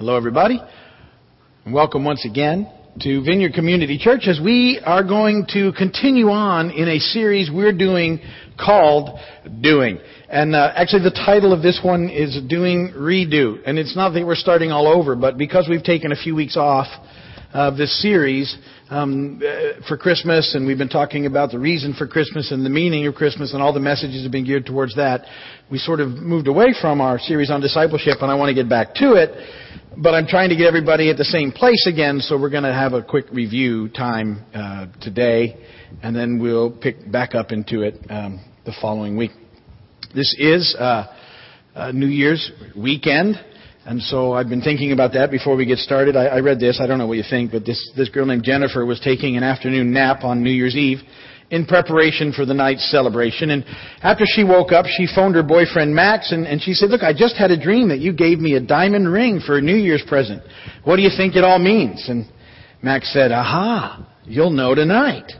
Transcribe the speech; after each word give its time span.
Hello, 0.00 0.16
everybody, 0.16 0.58
and 1.66 1.74
welcome 1.74 2.06
once 2.06 2.24
again 2.24 2.66
to 3.02 3.22
Vineyard 3.22 3.52
Community 3.52 3.98
Church 3.98 4.28
as 4.28 4.40
we 4.42 4.80
are 4.82 5.04
going 5.04 5.44
to 5.50 5.72
continue 5.72 6.30
on 6.30 6.70
in 6.70 6.88
a 6.88 6.98
series 6.98 7.50
we're 7.52 7.76
doing 7.76 8.18
called 8.58 9.20
Doing. 9.60 9.98
And 10.30 10.56
uh, 10.56 10.72
actually, 10.74 11.02
the 11.02 11.10
title 11.10 11.52
of 11.52 11.60
this 11.60 11.82
one 11.84 12.08
is 12.08 12.40
Doing 12.48 12.94
Redo. 12.96 13.58
And 13.66 13.78
it's 13.78 13.94
not 13.94 14.14
that 14.14 14.24
we're 14.24 14.36
starting 14.36 14.70
all 14.70 14.88
over, 14.88 15.14
but 15.16 15.36
because 15.36 15.68
we've 15.68 15.84
taken 15.84 16.12
a 16.12 16.16
few 16.16 16.34
weeks 16.34 16.56
off 16.56 16.86
of 17.52 17.76
this 17.76 18.00
series 18.00 18.56
um, 18.90 19.40
uh, 19.44 19.80
for 19.88 19.96
Christmas, 19.96 20.54
and 20.54 20.66
we've 20.66 20.78
been 20.78 20.88
talking 20.88 21.26
about 21.26 21.50
the 21.50 21.58
reason 21.58 21.94
for 21.94 22.06
Christmas 22.06 22.52
and 22.52 22.64
the 22.64 22.70
meaning 22.70 23.06
of 23.06 23.14
Christmas, 23.14 23.52
and 23.52 23.62
all 23.62 23.72
the 23.72 23.80
messages 23.80 24.22
have 24.22 24.32
been 24.32 24.44
geared 24.44 24.66
towards 24.66 24.94
that. 24.96 25.24
We 25.70 25.78
sort 25.78 26.00
of 26.00 26.10
moved 26.10 26.46
away 26.46 26.74
from 26.80 27.00
our 27.00 27.18
series 27.18 27.50
on 27.50 27.60
discipleship, 27.60 28.18
and 28.20 28.30
I 28.30 28.34
want 28.34 28.50
to 28.50 28.54
get 28.54 28.68
back 28.68 28.94
to 28.96 29.14
it. 29.14 29.30
But 29.96 30.14
I'm 30.14 30.26
trying 30.26 30.50
to 30.50 30.56
get 30.56 30.66
everybody 30.66 31.10
at 31.10 31.16
the 31.16 31.24
same 31.24 31.50
place 31.50 31.86
again, 31.88 32.20
so 32.20 32.40
we're 32.40 32.50
going 32.50 32.62
to 32.64 32.72
have 32.72 32.92
a 32.92 33.02
quick 33.02 33.26
review 33.32 33.88
time 33.88 34.44
uh, 34.54 34.86
today, 35.00 35.56
and 36.02 36.14
then 36.14 36.40
we'll 36.40 36.70
pick 36.70 37.10
back 37.10 37.34
up 37.34 37.50
into 37.50 37.82
it 37.82 37.94
um, 38.08 38.44
the 38.64 38.72
following 38.80 39.16
week. 39.16 39.32
This 40.14 40.34
is 40.38 40.76
uh, 40.78 41.06
New 41.92 42.06
Year's 42.06 42.52
weekend. 42.76 43.36
And 43.86 44.02
so 44.02 44.32
I've 44.32 44.48
been 44.48 44.60
thinking 44.60 44.92
about 44.92 45.14
that 45.14 45.30
before 45.30 45.56
we 45.56 45.64
get 45.64 45.78
started. 45.78 46.14
I, 46.14 46.26
I 46.26 46.40
read 46.40 46.60
this. 46.60 46.80
I 46.82 46.86
don't 46.86 46.98
know 46.98 47.06
what 47.06 47.16
you 47.16 47.24
think, 47.28 47.50
but 47.50 47.64
this, 47.64 47.90
this 47.96 48.10
girl 48.10 48.26
named 48.26 48.44
Jennifer 48.44 48.84
was 48.84 49.00
taking 49.00 49.36
an 49.36 49.42
afternoon 49.42 49.92
nap 49.92 50.22
on 50.22 50.42
New 50.44 50.50
Year's 50.50 50.76
Eve 50.76 50.98
in 51.50 51.66
preparation 51.66 52.32
for 52.32 52.44
the 52.44 52.54
night's 52.54 52.88
celebration. 52.90 53.50
And 53.50 53.64
after 54.02 54.24
she 54.26 54.44
woke 54.44 54.70
up, 54.70 54.86
she 54.86 55.08
phoned 55.12 55.34
her 55.34 55.42
boyfriend 55.42 55.94
Max 55.94 56.30
and, 56.30 56.46
and 56.46 56.60
she 56.60 56.74
said, 56.74 56.90
look, 56.90 57.02
I 57.02 57.12
just 57.12 57.36
had 57.36 57.50
a 57.50 57.60
dream 57.60 57.88
that 57.88 57.98
you 57.98 58.12
gave 58.12 58.38
me 58.38 58.54
a 58.54 58.60
diamond 58.60 59.10
ring 59.10 59.40
for 59.44 59.58
a 59.58 59.62
New 59.62 59.76
Year's 59.76 60.04
present. 60.06 60.42
What 60.84 60.96
do 60.96 61.02
you 61.02 61.10
think 61.16 61.34
it 61.34 61.42
all 61.42 61.58
means? 61.58 62.08
And 62.08 62.26
Max 62.82 63.12
said, 63.12 63.32
aha, 63.32 64.06
you'll 64.24 64.50
know 64.50 64.74
tonight. 64.74 65.32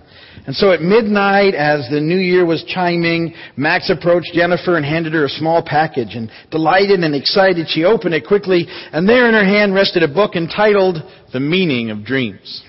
And 0.47 0.57
so 0.57 0.73
at 0.73 0.81
midnight, 0.81 1.55
as 1.55 1.89
the 1.91 2.01
new 2.01 2.17
year 2.19 2.47
was 2.47 2.65
chiming, 2.65 3.35
Max 3.57 3.91
approached 3.91 4.33
Jennifer 4.33 4.77
and 4.77 4.85
handed 4.85 5.13
her 5.13 5.27
a 5.27 5.29
small 5.29 5.63
package. 5.65 6.15
And 6.15 6.31
delighted 6.51 7.01
and 7.01 7.15
excited, 7.15 7.69
she 7.69 7.85
opened 7.85 8.15
it 8.15 8.27
quickly, 8.27 8.67
and 8.93 9.09
there 9.09 9.29
in 9.29 9.35
her 9.35 9.45
hand 9.45 9.75
rested 9.75 10.03
a 10.03 10.09
book 10.09 10.37
entitled 10.37 10.97
The 11.33 11.41
Meaning 11.41 11.91
of 11.91 12.05
Dreams. 12.05 12.63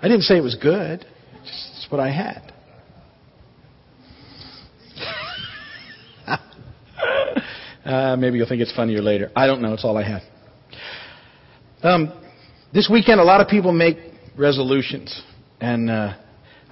I 0.00 0.06
didn't 0.06 0.22
say 0.22 0.36
it 0.36 0.42
was 0.42 0.54
good. 0.54 1.04
It's 1.42 1.86
what 1.88 2.00
I 2.00 2.10
had. 2.12 2.52
uh, 7.84 8.16
maybe 8.16 8.38
you'll 8.38 8.48
think 8.48 8.62
it's 8.62 8.74
funnier 8.76 9.02
later. 9.02 9.32
I 9.34 9.48
don't 9.48 9.60
know. 9.60 9.74
It's 9.74 9.84
all 9.84 9.96
I 9.96 10.04
had. 10.04 10.22
Um, 11.82 12.12
this 12.72 12.88
weekend, 12.92 13.20
a 13.20 13.24
lot 13.24 13.40
of 13.40 13.48
people 13.48 13.72
make 13.72 13.96
resolutions. 14.36 15.22
And 15.60 15.90
uh, 15.90 16.14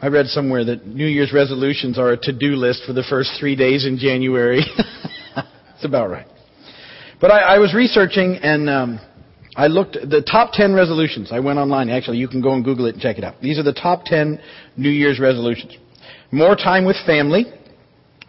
I 0.00 0.08
read 0.08 0.26
somewhere 0.26 0.64
that 0.64 0.86
New 0.86 1.06
Year's 1.06 1.32
resolutions 1.32 1.98
are 1.98 2.12
a 2.12 2.16
to 2.18 2.32
do 2.32 2.56
list 2.56 2.82
for 2.86 2.92
the 2.92 3.04
first 3.08 3.32
three 3.40 3.56
days 3.56 3.86
in 3.86 3.98
January. 3.98 4.60
it's 5.74 5.84
about 5.84 6.10
right. 6.10 6.26
But 7.20 7.30
I, 7.30 7.54
I 7.54 7.58
was 7.58 7.74
researching 7.74 8.36
and 8.36 8.68
um, 8.68 9.00
I 9.56 9.68
looked 9.68 9.96
at 9.96 10.10
the 10.10 10.20
top 10.20 10.50
10 10.52 10.74
resolutions. 10.74 11.32
I 11.32 11.40
went 11.40 11.58
online. 11.58 11.88
Actually, 11.88 12.18
you 12.18 12.28
can 12.28 12.42
go 12.42 12.52
and 12.52 12.62
Google 12.62 12.86
it 12.86 12.94
and 12.94 13.00
check 13.00 13.16
it 13.16 13.24
out. 13.24 13.40
These 13.40 13.58
are 13.58 13.62
the 13.62 13.72
top 13.72 14.04
10 14.04 14.38
New 14.76 14.90
Year's 14.90 15.18
resolutions. 15.18 15.76
More 16.30 16.56
time 16.56 16.84
with 16.84 16.96
family, 17.06 17.46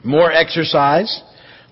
more 0.05 0.31
exercise, 0.31 1.21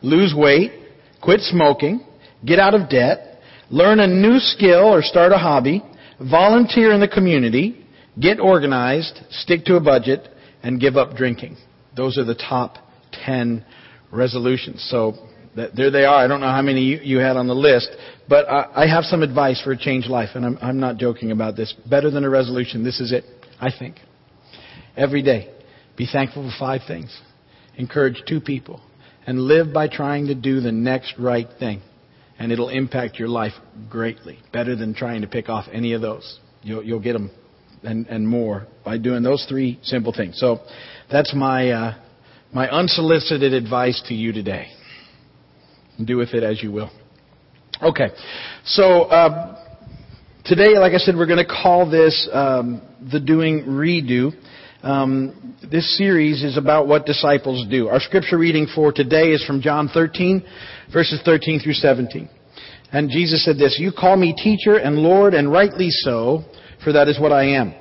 lose 0.01 0.33
weight, 0.35 0.73
quit 1.21 1.39
smoking, 1.39 2.05
get 2.45 2.59
out 2.59 2.73
of 2.73 2.89
debt, 2.89 3.34
learn 3.69 3.99
a 3.99 4.07
new 4.07 4.39
skill 4.39 4.85
or 4.85 5.01
start 5.01 5.31
a 5.31 5.37
hobby, 5.37 5.83
volunteer 6.19 6.91
in 6.91 6.99
the 6.99 7.07
community, 7.07 7.85
get 8.19 8.39
organized, 8.39 9.19
stick 9.29 9.65
to 9.65 9.75
a 9.75 9.81
budget, 9.81 10.27
and 10.63 10.79
give 10.79 10.95
up 10.97 11.15
drinking. 11.15 11.57
Those 11.95 12.17
are 12.17 12.23
the 12.23 12.35
top 12.35 12.77
10 13.25 13.65
resolutions. 14.11 14.85
So 14.89 15.13
there 15.55 15.91
they 15.91 16.05
are. 16.05 16.23
I 16.23 16.27
don't 16.27 16.41
know 16.41 16.47
how 16.47 16.61
many 16.61 16.81
you, 16.81 17.19
had 17.19 17.37
on 17.37 17.47
the 17.47 17.55
list, 17.55 17.89
but 18.27 18.47
I, 18.49 18.87
have 18.87 19.05
some 19.05 19.23
advice 19.23 19.61
for 19.61 19.71
a 19.71 19.77
changed 19.77 20.09
life, 20.09 20.29
and 20.35 20.57
I'm 20.61 20.79
not 20.79 20.97
joking 20.97 21.31
about 21.31 21.55
this. 21.55 21.73
Better 21.89 22.11
than 22.11 22.23
a 22.23 22.29
resolution, 22.29 22.83
this 22.83 22.99
is 22.99 23.11
it, 23.11 23.23
I 23.59 23.69
think. 23.77 23.95
Every 24.97 25.21
day, 25.21 25.53
be 25.97 26.07
thankful 26.11 26.43
for 26.43 26.55
five 26.59 26.81
things. 26.87 27.17
Encourage 27.77 28.23
two 28.27 28.41
people. 28.41 28.81
And 29.27 29.41
live 29.41 29.73
by 29.73 29.87
trying 29.87 30.27
to 30.27 30.35
do 30.35 30.59
the 30.59 30.71
next 30.71 31.15
right 31.17 31.47
thing 31.57 31.81
and 32.37 32.51
it'll 32.51 32.69
impact 32.69 33.17
your 33.17 33.29
life 33.29 33.53
greatly. 33.89 34.39
Better 34.51 34.75
than 34.75 34.93
trying 34.93 35.21
to 35.21 35.27
pick 35.27 35.49
off 35.49 35.65
any 35.71 35.93
of 35.93 36.01
those. 36.01 36.39
You'll, 36.61 36.83
you'll 36.83 36.99
get 36.99 37.13
them 37.13 37.31
and, 37.83 38.07
and 38.07 38.27
more 38.27 38.67
by 38.83 38.97
doing 38.97 39.23
those 39.23 39.45
three 39.47 39.79
simple 39.83 40.13
things. 40.15 40.39
So 40.39 40.59
that's 41.11 41.33
my, 41.33 41.69
uh, 41.69 41.93
my 42.53 42.69
unsolicited 42.69 43.53
advice 43.53 44.01
to 44.07 44.13
you 44.13 44.33
today. 44.33 44.67
Do 46.03 46.17
with 46.17 46.33
it 46.33 46.43
as 46.43 46.61
you 46.61 46.71
will. 46.71 46.91
Okay. 47.81 48.07
So, 48.65 49.03
uh, 49.03 49.61
today, 50.43 50.77
like 50.77 50.93
I 50.93 50.97
said, 50.97 51.15
we're 51.15 51.25
going 51.25 51.45
to 51.45 51.51
call 51.51 51.89
this 51.89 52.29
um, 52.31 52.81
the 53.11 53.19
Doing 53.19 53.63
Redo. 53.63 54.31
Um, 54.85 55.55
this 55.71 55.97
series 55.97 56.43
is 56.43 56.57
about 56.57 56.87
what 56.87 57.07
disciples 57.07 57.65
do. 57.71 57.87
Our 57.87 57.99
scripture 57.99 58.37
reading 58.37 58.67
for 58.75 58.91
today 58.91 59.31
is 59.31 59.43
from 59.43 59.59
John 59.59 59.89
13, 59.91 60.45
verses 60.93 61.19
13 61.25 61.59
through 61.59 61.73
17. 61.73 62.29
And 62.91 63.09
Jesus 63.09 63.43
said 63.43 63.57
this, 63.57 63.77
You 63.79 63.91
call 63.91 64.15
me 64.15 64.35
teacher 64.35 64.77
and 64.77 64.97
Lord, 64.99 65.33
and 65.33 65.51
rightly 65.51 65.89
so, 65.89 66.43
for 66.83 66.93
that 66.93 67.07
is 67.07 67.19
what 67.19 67.31
I 67.31 67.45
am. 67.55 67.73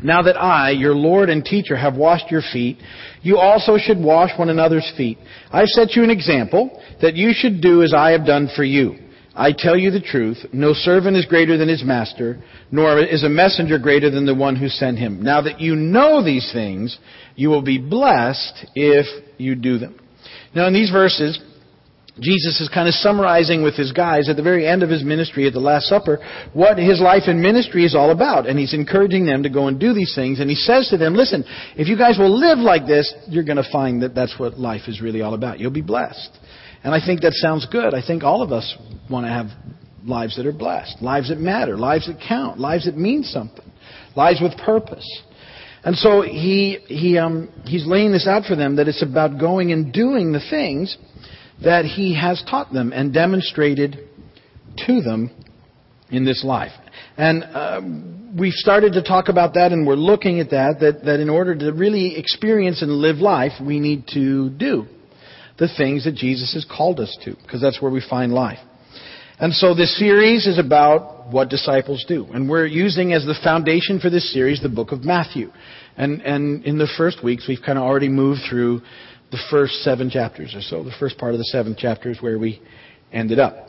Now 0.00 0.22
that 0.22 0.40
I, 0.40 0.70
your 0.70 0.94
Lord 0.94 1.28
and 1.28 1.44
teacher, 1.44 1.76
have 1.76 1.96
washed 1.96 2.30
your 2.30 2.42
feet, 2.52 2.78
you 3.20 3.38
also 3.38 3.76
should 3.76 3.98
wash 3.98 4.30
one 4.38 4.48
another's 4.48 4.92
feet. 4.96 5.18
I've 5.50 5.66
set 5.66 5.96
you 5.96 6.04
an 6.04 6.10
example 6.10 6.80
that 7.02 7.16
you 7.16 7.32
should 7.34 7.60
do 7.60 7.82
as 7.82 7.92
I 7.92 8.12
have 8.12 8.24
done 8.24 8.48
for 8.54 8.62
you. 8.62 9.07
I 9.38 9.52
tell 9.56 9.78
you 9.78 9.92
the 9.92 10.00
truth, 10.00 10.38
no 10.52 10.72
servant 10.72 11.16
is 11.16 11.24
greater 11.24 11.56
than 11.56 11.68
his 11.68 11.84
master, 11.84 12.42
nor 12.72 12.98
is 12.98 13.22
a 13.22 13.28
messenger 13.28 13.78
greater 13.78 14.10
than 14.10 14.26
the 14.26 14.34
one 14.34 14.56
who 14.56 14.68
sent 14.68 14.98
him. 14.98 15.22
Now 15.22 15.42
that 15.42 15.60
you 15.60 15.76
know 15.76 16.24
these 16.24 16.50
things, 16.52 16.98
you 17.36 17.48
will 17.48 17.62
be 17.62 17.78
blessed 17.78 18.66
if 18.74 19.06
you 19.38 19.54
do 19.54 19.78
them. 19.78 19.96
Now 20.56 20.66
in 20.66 20.74
these 20.74 20.90
verses, 20.90 21.38
Jesus 22.20 22.60
is 22.60 22.68
kind 22.74 22.88
of 22.88 22.94
summarizing 22.94 23.62
with 23.62 23.76
his 23.76 23.92
guys 23.92 24.28
at 24.28 24.34
the 24.34 24.42
very 24.42 24.66
end 24.66 24.82
of 24.82 24.90
his 24.90 25.04
ministry 25.04 25.46
at 25.46 25.52
the 25.52 25.60
Last 25.60 25.86
Supper 25.86 26.18
what 26.52 26.76
his 26.76 27.00
life 27.00 27.22
and 27.28 27.40
ministry 27.40 27.84
is 27.84 27.94
all 27.94 28.10
about. 28.10 28.48
And 28.48 28.58
he's 28.58 28.74
encouraging 28.74 29.24
them 29.24 29.44
to 29.44 29.50
go 29.50 29.68
and 29.68 29.78
do 29.78 29.94
these 29.94 30.16
things. 30.16 30.40
And 30.40 30.50
he 30.50 30.56
says 30.56 30.88
to 30.88 30.96
them, 30.96 31.14
listen, 31.14 31.44
if 31.76 31.86
you 31.86 31.96
guys 31.96 32.18
will 32.18 32.36
live 32.36 32.58
like 32.58 32.88
this, 32.88 33.14
you're 33.28 33.44
going 33.44 33.62
to 33.62 33.70
find 33.70 34.02
that 34.02 34.16
that's 34.16 34.36
what 34.36 34.58
life 34.58 34.88
is 34.88 35.00
really 35.00 35.22
all 35.22 35.34
about. 35.34 35.60
You'll 35.60 35.70
be 35.70 35.80
blessed. 35.80 36.36
And 36.84 36.94
I 36.94 37.04
think 37.04 37.22
that 37.22 37.32
sounds 37.34 37.66
good. 37.66 37.94
I 37.94 38.02
think 38.06 38.22
all 38.22 38.42
of 38.42 38.52
us 38.52 38.76
want 39.10 39.26
to 39.26 39.30
have 39.30 39.46
lives 40.04 40.36
that 40.36 40.46
are 40.46 40.52
blessed, 40.52 41.02
lives 41.02 41.28
that 41.28 41.38
matter, 41.38 41.76
lives 41.76 42.06
that 42.06 42.18
count, 42.26 42.58
lives 42.58 42.86
that 42.86 42.96
mean 42.96 43.22
something, 43.22 43.70
lives 44.16 44.40
with 44.40 44.56
purpose. 44.58 45.06
And 45.84 45.96
so 45.96 46.22
he, 46.22 46.78
he, 46.86 47.18
um, 47.18 47.50
he's 47.64 47.86
laying 47.86 48.12
this 48.12 48.26
out 48.26 48.44
for 48.44 48.56
them 48.56 48.76
that 48.76 48.88
it's 48.88 49.02
about 49.02 49.38
going 49.38 49.72
and 49.72 49.92
doing 49.92 50.32
the 50.32 50.40
things 50.50 50.96
that 51.62 51.84
he 51.84 52.14
has 52.14 52.42
taught 52.48 52.72
them 52.72 52.92
and 52.92 53.12
demonstrated 53.12 53.98
to 54.86 55.00
them 55.00 55.30
in 56.10 56.24
this 56.24 56.44
life. 56.44 56.72
And 57.16 57.44
uh, 57.44 57.80
we've 58.38 58.52
started 58.52 58.94
to 58.94 59.02
talk 59.02 59.28
about 59.28 59.54
that 59.54 59.72
and 59.72 59.86
we're 59.86 59.94
looking 59.94 60.40
at 60.40 60.50
that, 60.50 60.76
that, 60.80 61.04
that 61.04 61.20
in 61.20 61.28
order 61.28 61.54
to 61.56 61.72
really 61.72 62.16
experience 62.16 62.82
and 62.82 62.92
live 62.92 63.16
life, 63.16 63.52
we 63.64 63.80
need 63.80 64.06
to 64.14 64.50
do 64.50 64.86
the 65.58 65.68
things 65.76 66.04
that 66.04 66.14
Jesus 66.14 66.54
has 66.54 66.64
called 66.64 67.00
us 67.00 67.16
to, 67.24 67.34
because 67.42 67.60
that's 67.60 67.82
where 67.82 67.90
we 67.90 68.02
find 68.08 68.32
life. 68.32 68.58
And 69.40 69.52
so 69.52 69.74
this 69.74 69.96
series 69.98 70.46
is 70.46 70.58
about 70.58 71.32
what 71.32 71.48
disciples 71.48 72.04
do. 72.08 72.26
And 72.32 72.48
we're 72.48 72.66
using 72.66 73.12
as 73.12 73.24
the 73.24 73.38
foundation 73.44 74.00
for 74.00 74.10
this 74.10 74.32
series 74.32 74.60
the 74.60 74.68
book 74.68 74.90
of 74.90 75.04
Matthew. 75.04 75.52
And, 75.96 76.20
and 76.22 76.64
in 76.64 76.78
the 76.78 76.88
first 76.96 77.22
weeks, 77.22 77.46
we've 77.48 77.62
kind 77.64 77.78
of 77.78 77.84
already 77.84 78.08
moved 78.08 78.40
through 78.48 78.82
the 79.30 79.38
first 79.50 79.74
seven 79.84 80.10
chapters 80.10 80.54
or 80.56 80.60
so. 80.60 80.82
The 80.82 80.94
first 80.98 81.18
part 81.18 81.34
of 81.34 81.38
the 81.38 81.44
seventh 81.44 81.76
chapter 81.78 82.10
is 82.10 82.20
where 82.20 82.38
we 82.38 82.60
ended 83.12 83.38
up. 83.38 83.68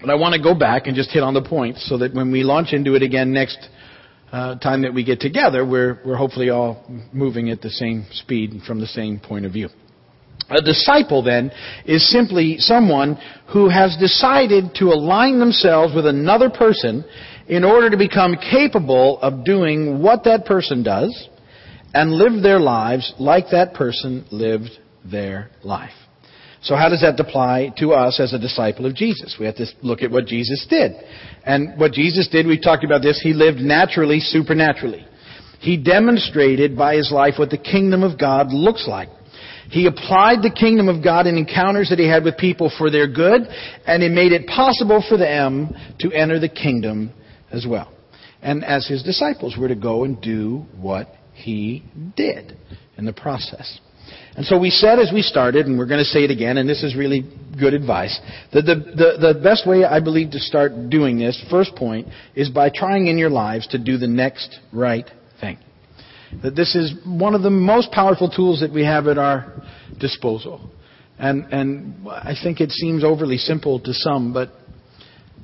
But 0.00 0.10
I 0.10 0.14
want 0.14 0.34
to 0.34 0.42
go 0.42 0.58
back 0.58 0.86
and 0.86 0.96
just 0.96 1.10
hit 1.10 1.22
on 1.22 1.34
the 1.34 1.42
points 1.42 1.88
so 1.88 1.98
that 1.98 2.14
when 2.14 2.30
we 2.32 2.42
launch 2.42 2.72
into 2.72 2.94
it 2.94 3.02
again 3.02 3.32
next 3.32 3.58
uh, 4.32 4.56
time 4.58 4.82
that 4.82 4.92
we 4.92 5.04
get 5.04 5.20
together, 5.20 5.64
we're, 5.64 6.00
we're 6.04 6.16
hopefully 6.16 6.50
all 6.50 6.84
moving 7.12 7.50
at 7.50 7.62
the 7.62 7.70
same 7.70 8.06
speed 8.12 8.60
from 8.66 8.80
the 8.80 8.86
same 8.86 9.18
point 9.18 9.46
of 9.46 9.52
view. 9.52 9.68
A 10.50 10.62
disciple, 10.62 11.22
then, 11.22 11.50
is 11.86 12.10
simply 12.10 12.58
someone 12.58 13.16
who 13.52 13.68
has 13.68 13.96
decided 13.98 14.74
to 14.76 14.86
align 14.86 15.38
themselves 15.38 15.94
with 15.94 16.06
another 16.06 16.50
person 16.50 17.04
in 17.46 17.64
order 17.64 17.90
to 17.90 17.96
become 17.96 18.36
capable 18.36 19.20
of 19.20 19.44
doing 19.44 20.02
what 20.02 20.24
that 20.24 20.44
person 20.46 20.82
does 20.82 21.28
and 21.94 22.12
live 22.12 22.42
their 22.42 22.60
lives 22.60 23.12
like 23.18 23.46
that 23.50 23.74
person 23.74 24.24
lived 24.30 24.70
their 25.04 25.50
life. 25.62 25.92
So 26.62 26.76
how 26.76 26.88
does 26.88 27.00
that 27.00 27.18
apply 27.18 27.72
to 27.78 27.92
us 27.92 28.20
as 28.20 28.34
a 28.34 28.38
disciple 28.38 28.86
of 28.86 28.94
Jesus? 28.94 29.36
We 29.40 29.46
have 29.46 29.56
to 29.56 29.66
look 29.82 30.02
at 30.02 30.10
what 30.10 30.26
Jesus 30.26 30.66
did. 30.68 30.92
And 31.44 31.78
what 31.78 31.92
Jesus 31.92 32.28
did, 32.28 32.46
we 32.46 32.60
talked 32.60 32.84
about 32.84 33.02
this, 33.02 33.20
he 33.22 33.32
lived 33.32 33.58
naturally, 33.58 34.20
supernaturally. 34.20 35.06
He 35.60 35.76
demonstrated 35.76 36.76
by 36.76 36.96
his 36.96 37.10
life 37.10 37.34
what 37.38 37.50
the 37.50 37.58
kingdom 37.58 38.02
of 38.02 38.18
God 38.18 38.52
looks 38.52 38.86
like. 38.86 39.08
He 39.70 39.86
applied 39.86 40.42
the 40.42 40.50
kingdom 40.50 40.88
of 40.88 41.02
God 41.02 41.26
in 41.26 41.36
encounters 41.36 41.90
that 41.90 41.98
he 41.98 42.08
had 42.08 42.24
with 42.24 42.36
people 42.36 42.72
for 42.76 42.90
their 42.90 43.06
good, 43.06 43.42
and 43.86 44.02
he 44.02 44.08
made 44.08 44.32
it 44.32 44.46
possible 44.46 45.02
for 45.08 45.16
them 45.16 45.74
to 46.00 46.12
enter 46.12 46.40
the 46.40 46.48
kingdom 46.48 47.12
as 47.52 47.66
well. 47.68 47.92
And 48.42 48.64
as 48.64 48.86
his 48.88 49.02
disciples 49.02 49.56
were 49.56 49.68
to 49.68 49.76
go 49.76 50.04
and 50.04 50.20
do 50.20 50.64
what 50.76 51.08
he 51.34 51.84
did 52.16 52.56
in 52.96 53.04
the 53.04 53.12
process. 53.12 53.78
And 54.36 54.44
so 54.44 54.58
we 54.58 54.70
said 54.70 54.98
as 54.98 55.12
we 55.12 55.22
started, 55.22 55.66
and 55.66 55.78
we're 55.78 55.86
going 55.86 56.00
to 56.00 56.04
say 56.04 56.24
it 56.24 56.30
again, 56.30 56.58
and 56.58 56.68
this 56.68 56.82
is 56.82 56.96
really 56.96 57.24
good 57.58 57.74
advice, 57.74 58.18
that 58.52 58.62
the, 58.62 58.74
the, 58.74 59.34
the 59.34 59.40
best 59.40 59.68
way 59.68 59.84
I 59.84 60.00
believe 60.00 60.30
to 60.32 60.40
start 60.40 60.72
doing 60.88 61.18
this, 61.18 61.42
first 61.50 61.76
point, 61.76 62.08
is 62.34 62.48
by 62.48 62.70
trying 62.70 63.06
in 63.06 63.18
your 63.18 63.30
lives 63.30 63.68
to 63.68 63.78
do 63.78 63.98
the 63.98 64.08
next 64.08 64.58
right 64.72 65.08
thing. 65.40 65.58
That 66.42 66.54
this 66.54 66.74
is 66.74 66.94
one 67.04 67.34
of 67.34 67.42
the 67.42 67.50
most 67.50 67.90
powerful 67.92 68.30
tools 68.30 68.60
that 68.60 68.72
we 68.72 68.84
have 68.84 69.06
at 69.08 69.18
our 69.18 69.52
disposal. 69.98 70.70
And, 71.18 71.44
and 71.52 72.08
I 72.08 72.34
think 72.42 72.60
it 72.60 72.70
seems 72.70 73.04
overly 73.04 73.36
simple 73.36 73.78
to 73.80 73.92
some, 73.92 74.32
but 74.32 74.50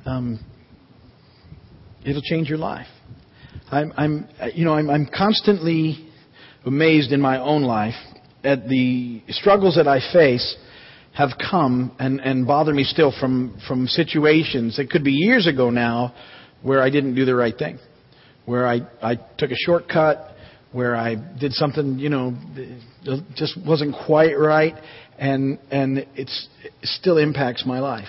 um, 0.05 0.39
it'll 2.05 2.21
change 2.21 2.49
your 2.49 2.57
life. 2.57 2.87
I'm, 3.69 3.93
I'm 3.97 4.29
you 4.55 4.65
know, 4.65 4.73
I'm, 4.73 4.89
I'm 4.89 5.07
constantly 5.15 6.09
amazed 6.65 7.11
in 7.11 7.21
my 7.21 7.39
own 7.39 7.63
life 7.63 7.95
at 8.43 8.67
the 8.67 9.21
struggles 9.29 9.75
that 9.75 9.87
I 9.87 9.99
face 10.13 10.55
have 11.13 11.31
come 11.49 11.95
and, 11.99 12.19
and 12.21 12.45
bother 12.47 12.73
me 12.73 12.83
still 12.83 13.13
from, 13.19 13.59
from 13.67 13.87
situations 13.87 14.77
that 14.77 14.89
could 14.89 15.03
be 15.03 15.11
years 15.11 15.47
ago 15.47 15.69
now 15.69 16.13
where 16.61 16.81
I 16.81 16.89
didn't 16.89 17.15
do 17.15 17.25
the 17.25 17.35
right 17.35 17.57
thing. 17.57 17.79
Where 18.45 18.67
I, 18.67 18.81
I 19.01 19.15
took 19.37 19.51
a 19.51 19.55
shortcut, 19.55 20.35
where 20.71 20.95
I 20.95 21.15
did 21.15 21.53
something, 21.53 21.97
you 21.99 22.09
know, 22.09 22.33
just 23.35 23.57
wasn't 23.65 23.95
quite 24.05 24.37
right, 24.37 24.75
and, 25.17 25.59
and 25.71 25.99
it's, 26.15 26.49
it 26.63 26.73
still 26.83 27.17
impacts 27.17 27.65
my 27.65 27.79
life. 27.79 28.07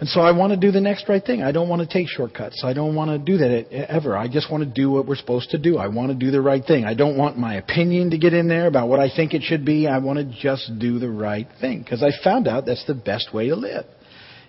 And 0.00 0.08
so 0.08 0.20
I 0.20 0.32
want 0.32 0.50
to 0.52 0.56
do 0.56 0.72
the 0.72 0.80
next 0.80 1.08
right 1.08 1.24
thing. 1.24 1.42
I 1.42 1.52
don't 1.52 1.68
want 1.68 1.80
to 1.80 1.86
take 1.86 2.08
shortcuts. 2.08 2.62
I 2.64 2.72
don't 2.72 2.96
want 2.96 3.10
to 3.10 3.18
do 3.18 3.38
that 3.38 3.72
ever. 3.72 4.16
I 4.16 4.26
just 4.26 4.50
want 4.50 4.64
to 4.64 4.68
do 4.68 4.90
what 4.90 5.06
we're 5.06 5.14
supposed 5.14 5.50
to 5.50 5.58
do. 5.58 5.78
I 5.78 5.86
want 5.86 6.08
to 6.10 6.14
do 6.14 6.32
the 6.32 6.40
right 6.40 6.62
thing. 6.64 6.84
I 6.84 6.94
don't 6.94 7.16
want 7.16 7.38
my 7.38 7.54
opinion 7.54 8.10
to 8.10 8.18
get 8.18 8.34
in 8.34 8.48
there 8.48 8.66
about 8.66 8.88
what 8.88 8.98
I 8.98 9.08
think 9.14 9.34
it 9.34 9.42
should 9.42 9.64
be. 9.64 9.86
I 9.86 9.98
want 9.98 10.18
to 10.18 10.40
just 10.40 10.78
do 10.80 10.98
the 10.98 11.08
right 11.08 11.46
thing 11.60 11.78
because 11.78 12.02
I 12.02 12.10
found 12.24 12.48
out 12.48 12.66
that's 12.66 12.84
the 12.86 12.94
best 12.94 13.32
way 13.32 13.48
to 13.48 13.56
live. 13.56 13.84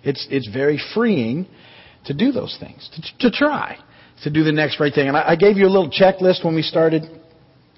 It's 0.02 0.26
it's 0.30 0.48
very 0.48 0.80
freeing 0.94 1.46
to 2.06 2.14
do 2.14 2.32
those 2.32 2.56
things, 2.60 2.90
to, 2.94 3.30
to 3.30 3.36
try 3.36 3.78
to 4.22 4.30
do 4.30 4.44
the 4.44 4.52
next 4.52 4.80
right 4.80 4.92
thing. 4.92 5.08
And 5.08 5.16
I, 5.16 5.30
I 5.30 5.36
gave 5.36 5.56
you 5.56 5.66
a 5.66 5.72
little 5.72 5.90
checklist 5.90 6.44
when 6.44 6.54
we 6.54 6.62
started 6.62 7.04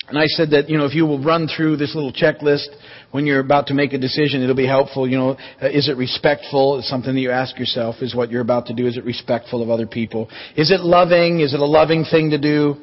and 0.08 0.18
I 0.18 0.24
said 0.26 0.50
that, 0.50 0.70
you 0.70 0.78
know, 0.78 0.86
if 0.86 0.94
you 0.94 1.04
will 1.04 1.22
run 1.22 1.48
through 1.48 1.76
this 1.76 1.94
little 1.94 2.12
checklist 2.12 2.68
when 3.10 3.26
you're 3.26 3.40
about 3.40 3.66
to 3.66 3.74
make 3.74 3.92
a 3.92 3.98
decision, 3.98 4.42
it'll 4.42 4.56
be 4.56 4.66
helpful. 4.66 5.06
You 5.06 5.18
know, 5.18 5.30
uh, 5.62 5.68
is 5.68 5.88
it 5.88 5.98
respectful? 5.98 6.78
It's 6.78 6.88
something 6.88 7.14
that 7.14 7.20
you 7.20 7.30
ask 7.30 7.58
yourself. 7.58 7.96
Is 8.00 8.14
what 8.14 8.30
you're 8.30 8.40
about 8.40 8.66
to 8.66 8.74
do, 8.74 8.86
is 8.86 8.96
it 8.96 9.04
respectful 9.04 9.62
of 9.62 9.68
other 9.68 9.86
people? 9.86 10.30
Is 10.56 10.70
it 10.70 10.80
loving? 10.80 11.40
Is 11.40 11.52
it 11.52 11.60
a 11.60 11.66
loving 11.66 12.04
thing 12.04 12.30
to 12.30 12.38
do? 12.38 12.76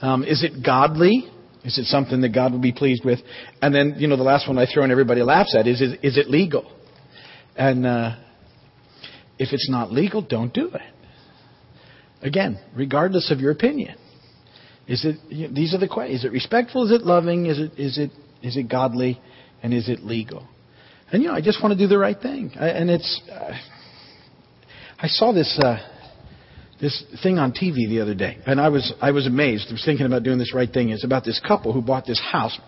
Um, 0.00 0.24
is 0.24 0.42
it 0.42 0.64
godly? 0.64 1.30
Is 1.64 1.78
it 1.78 1.84
something 1.84 2.22
that 2.22 2.30
God 2.30 2.52
would 2.52 2.62
be 2.62 2.72
pleased 2.72 3.04
with? 3.04 3.18
And 3.60 3.74
then, 3.74 3.96
you 3.98 4.08
know, 4.08 4.16
the 4.16 4.22
last 4.22 4.48
one 4.48 4.58
I 4.58 4.66
throw 4.66 4.84
and 4.84 4.92
everybody 4.92 5.22
laughs 5.22 5.54
at 5.54 5.66
is, 5.66 5.82
is, 5.82 5.92
is 6.02 6.16
it 6.16 6.28
legal? 6.30 6.70
And, 7.56 7.86
uh, 7.86 8.16
if 9.38 9.52
it's 9.52 9.68
not 9.68 9.92
legal, 9.92 10.22
don't 10.22 10.52
do 10.52 10.68
it. 10.68 10.93
Again, 12.24 12.58
regardless 12.74 13.30
of 13.30 13.38
your 13.38 13.52
opinion. 13.52 13.96
Is 14.88 15.04
it, 15.04 15.54
these 15.54 15.74
are 15.74 15.78
the 15.78 15.88
questions. 15.88 16.20
Is 16.20 16.24
it 16.24 16.32
respectful? 16.32 16.84
Is 16.86 17.00
it 17.00 17.06
loving? 17.06 17.46
Is 17.46 17.58
it, 17.58 17.78
is 17.78 17.98
it, 17.98 18.10
is 18.42 18.56
it 18.56 18.68
godly? 18.68 19.20
And 19.62 19.72
is 19.72 19.88
it 19.88 20.00
legal? 20.00 20.46
And 21.12 21.22
you 21.22 21.28
know, 21.28 21.34
I 21.34 21.42
just 21.42 21.62
want 21.62 21.72
to 21.72 21.78
do 21.78 21.86
the 21.86 21.98
right 21.98 22.18
thing. 22.20 22.52
And 22.54 22.90
it's, 22.90 23.22
uh, 23.30 23.52
I 24.98 25.06
saw 25.06 25.32
this, 25.32 25.58
uh, 25.62 25.76
this 26.80 27.04
thing 27.22 27.38
on 27.38 27.52
TV 27.52 27.88
the 27.88 28.00
other 28.00 28.14
day, 28.14 28.38
and 28.46 28.60
I 28.60 28.68
was, 28.68 28.92
I 29.00 29.10
was 29.10 29.26
amazed. 29.26 29.66
I 29.68 29.72
was 29.72 29.84
thinking 29.84 30.06
about 30.06 30.22
doing 30.22 30.38
this 30.38 30.52
right 30.54 30.70
thing. 30.70 30.90
It's 30.90 31.04
about 31.04 31.24
this 31.24 31.40
couple 31.46 31.72
who 31.72 31.80
bought 31.82 32.06
this 32.06 32.20
house 32.20 32.58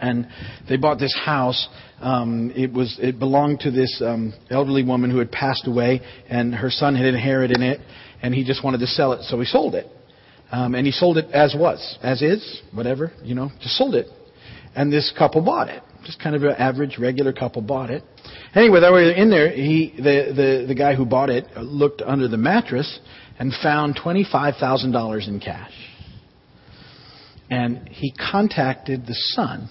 and 0.00 0.28
they 0.68 0.76
bought 0.76 0.98
this 0.98 1.16
house. 1.24 1.68
Um, 2.00 2.52
it 2.54 2.72
was 2.72 2.98
it 3.00 3.18
belonged 3.18 3.60
to 3.60 3.70
this 3.70 4.02
um, 4.04 4.34
elderly 4.50 4.82
woman 4.82 5.10
who 5.10 5.18
had 5.18 5.30
passed 5.30 5.66
away, 5.66 6.00
and 6.28 6.54
her 6.54 6.70
son 6.70 6.94
had 6.94 7.06
inherited 7.06 7.60
it, 7.60 7.80
and 8.24 8.34
he 8.34 8.42
just 8.42 8.64
wanted 8.64 8.78
to 8.78 8.86
sell 8.86 9.12
it, 9.12 9.22
so 9.24 9.38
he 9.38 9.44
sold 9.44 9.74
it. 9.74 9.86
Um, 10.50 10.74
and 10.74 10.86
he 10.86 10.92
sold 10.92 11.18
it 11.18 11.26
as 11.32 11.54
was, 11.54 11.98
as 12.02 12.22
is, 12.22 12.62
whatever, 12.72 13.12
you 13.22 13.34
know, 13.34 13.50
just 13.60 13.76
sold 13.76 13.94
it. 13.94 14.06
And 14.74 14.90
this 14.90 15.12
couple 15.16 15.42
bought 15.42 15.68
it. 15.68 15.82
Just 16.06 16.22
kind 16.22 16.34
of 16.34 16.42
an 16.42 16.52
average, 16.52 16.96
regular 16.98 17.34
couple 17.34 17.60
bought 17.60 17.90
it. 17.90 18.02
Anyway, 18.54 18.80
they 18.80 18.88
were 18.88 19.12
in 19.12 19.28
there. 19.28 19.50
He, 19.50 19.92
the, 19.98 20.32
the, 20.34 20.64
the 20.68 20.74
guy 20.74 20.94
who 20.94 21.04
bought 21.04 21.28
it 21.28 21.54
looked 21.58 22.00
under 22.00 22.26
the 22.26 22.38
mattress 22.38 22.98
and 23.38 23.52
found 23.62 23.96
$25,000 23.96 25.28
in 25.28 25.38
cash. 25.38 25.72
And 27.50 27.86
he 27.90 28.10
contacted 28.12 29.04
the 29.04 29.14
son, 29.34 29.68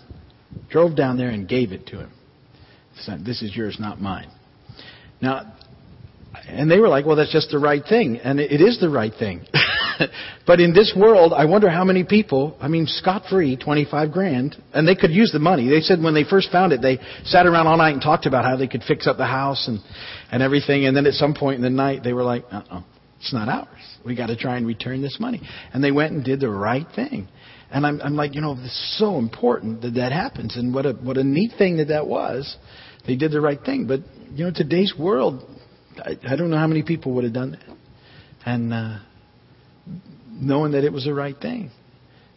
drove 0.70 0.96
down 0.96 1.18
there 1.18 1.30
and 1.30 1.50
gave 1.50 1.72
it 1.72 1.88
to 1.88 2.02
him. 2.02 2.12
Said, 2.98 3.26
this 3.26 3.42
is 3.42 3.56
yours, 3.56 3.78
not 3.80 4.00
mine. 4.00 4.30
Now, 5.22 5.56
and 6.48 6.70
they 6.70 6.80
were 6.80 6.90
like, 6.90 7.06
well, 7.06 7.16
that's 7.16 7.32
just 7.32 7.52
the 7.52 7.60
right 7.60 7.84
thing. 7.88 8.18
And 8.18 8.40
it 8.40 8.62
is 8.62 8.80
the 8.80 8.90
right 8.90 9.14
thing. 9.18 9.46
but 10.48 10.60
in 10.60 10.74
this 10.74 10.94
world, 10.96 11.34
I 11.34 11.46
wonder 11.46 11.70
how 11.70 11.84
many 11.84 12.04
people, 12.04 12.58
I 12.60 12.68
mean, 12.68 12.86
scot 12.88 13.24
free, 13.30 13.56
25 13.56 14.12
grand, 14.12 14.56
and 14.74 14.88
they 14.88 14.96
could 14.96 15.12
use 15.12 15.32
the 15.32 15.40
money. 15.40 15.70
They 15.70 15.82
said 15.82 16.02
when 16.02 16.14
they 16.14 16.24
first 16.24 16.52
found 16.52 16.74
it, 16.74 16.82
they 16.82 17.00
sat 17.24 17.46
around 17.46 17.68
all 17.68 17.78
night 17.78 17.94
and 17.94 18.02
talked 18.02 18.26
about 18.26 18.46
how 18.46 18.58
they 18.58 18.68
could 18.68 18.84
fix 18.84 19.08
up 19.08 19.18
the 19.18 19.26
house 19.26 19.68
and, 19.68 19.80
and 20.32 20.42
everything. 20.42 20.86
And 20.86 20.98
then 20.98 21.06
at 21.06 21.14
some 21.14 21.34
point 21.34 21.58
in 21.58 21.62
the 21.62 21.70
night, 21.70 22.04
they 22.04 22.14
were 22.14 22.24
like, 22.24 22.46
uh 22.52 22.64
uh 22.70 22.82
it's 23.24 23.32
not 23.32 23.48
ours. 23.48 23.80
We 24.06 24.16
got 24.18 24.28
to 24.28 24.36
try 24.36 24.58
and 24.58 24.68
return 24.68 25.02
this 25.02 25.18
money. 25.18 25.42
And 25.74 25.82
they 25.82 25.92
went 25.92 26.12
and 26.12 26.26
did 26.26 26.42
the 26.42 26.50
right 26.50 26.86
thing. 26.94 27.30
And 27.72 27.88
I'm, 27.88 28.02
I'm 28.02 28.16
like, 28.16 28.36
you 28.36 28.42
know, 28.42 28.58
it's 28.60 28.98
so 29.00 29.18
important 29.18 29.82
that 29.84 29.92
that 29.92 30.12
happens. 30.12 30.58
And 30.58 30.74
what 30.74 30.86
a, 30.86 30.92
what 30.92 31.16
a 31.16 31.24
neat 31.24 31.54
thing 31.58 31.78
that 31.78 31.88
that 31.88 32.06
was. 32.06 32.58
They 33.08 33.16
did 33.16 33.32
the 33.32 33.40
right 33.40 33.60
thing. 33.64 33.88
But, 33.88 34.02
you 34.34 34.44
know, 34.44 34.52
today's 34.54 34.94
world, 35.00 35.50
I, 36.00 36.34
I 36.34 36.36
don't 36.36 36.50
know 36.50 36.58
how 36.58 36.68
many 36.68 36.84
people 36.84 37.14
would 37.14 37.24
have 37.24 37.34
done 37.34 37.52
that. 37.52 37.78
And, 38.46 38.74
uh, 38.74 39.00
knowing 40.30 40.74
that 40.74 40.84
it 40.84 40.92
was 40.92 41.06
the 41.06 41.14
right 41.14 41.36
thing. 41.40 41.72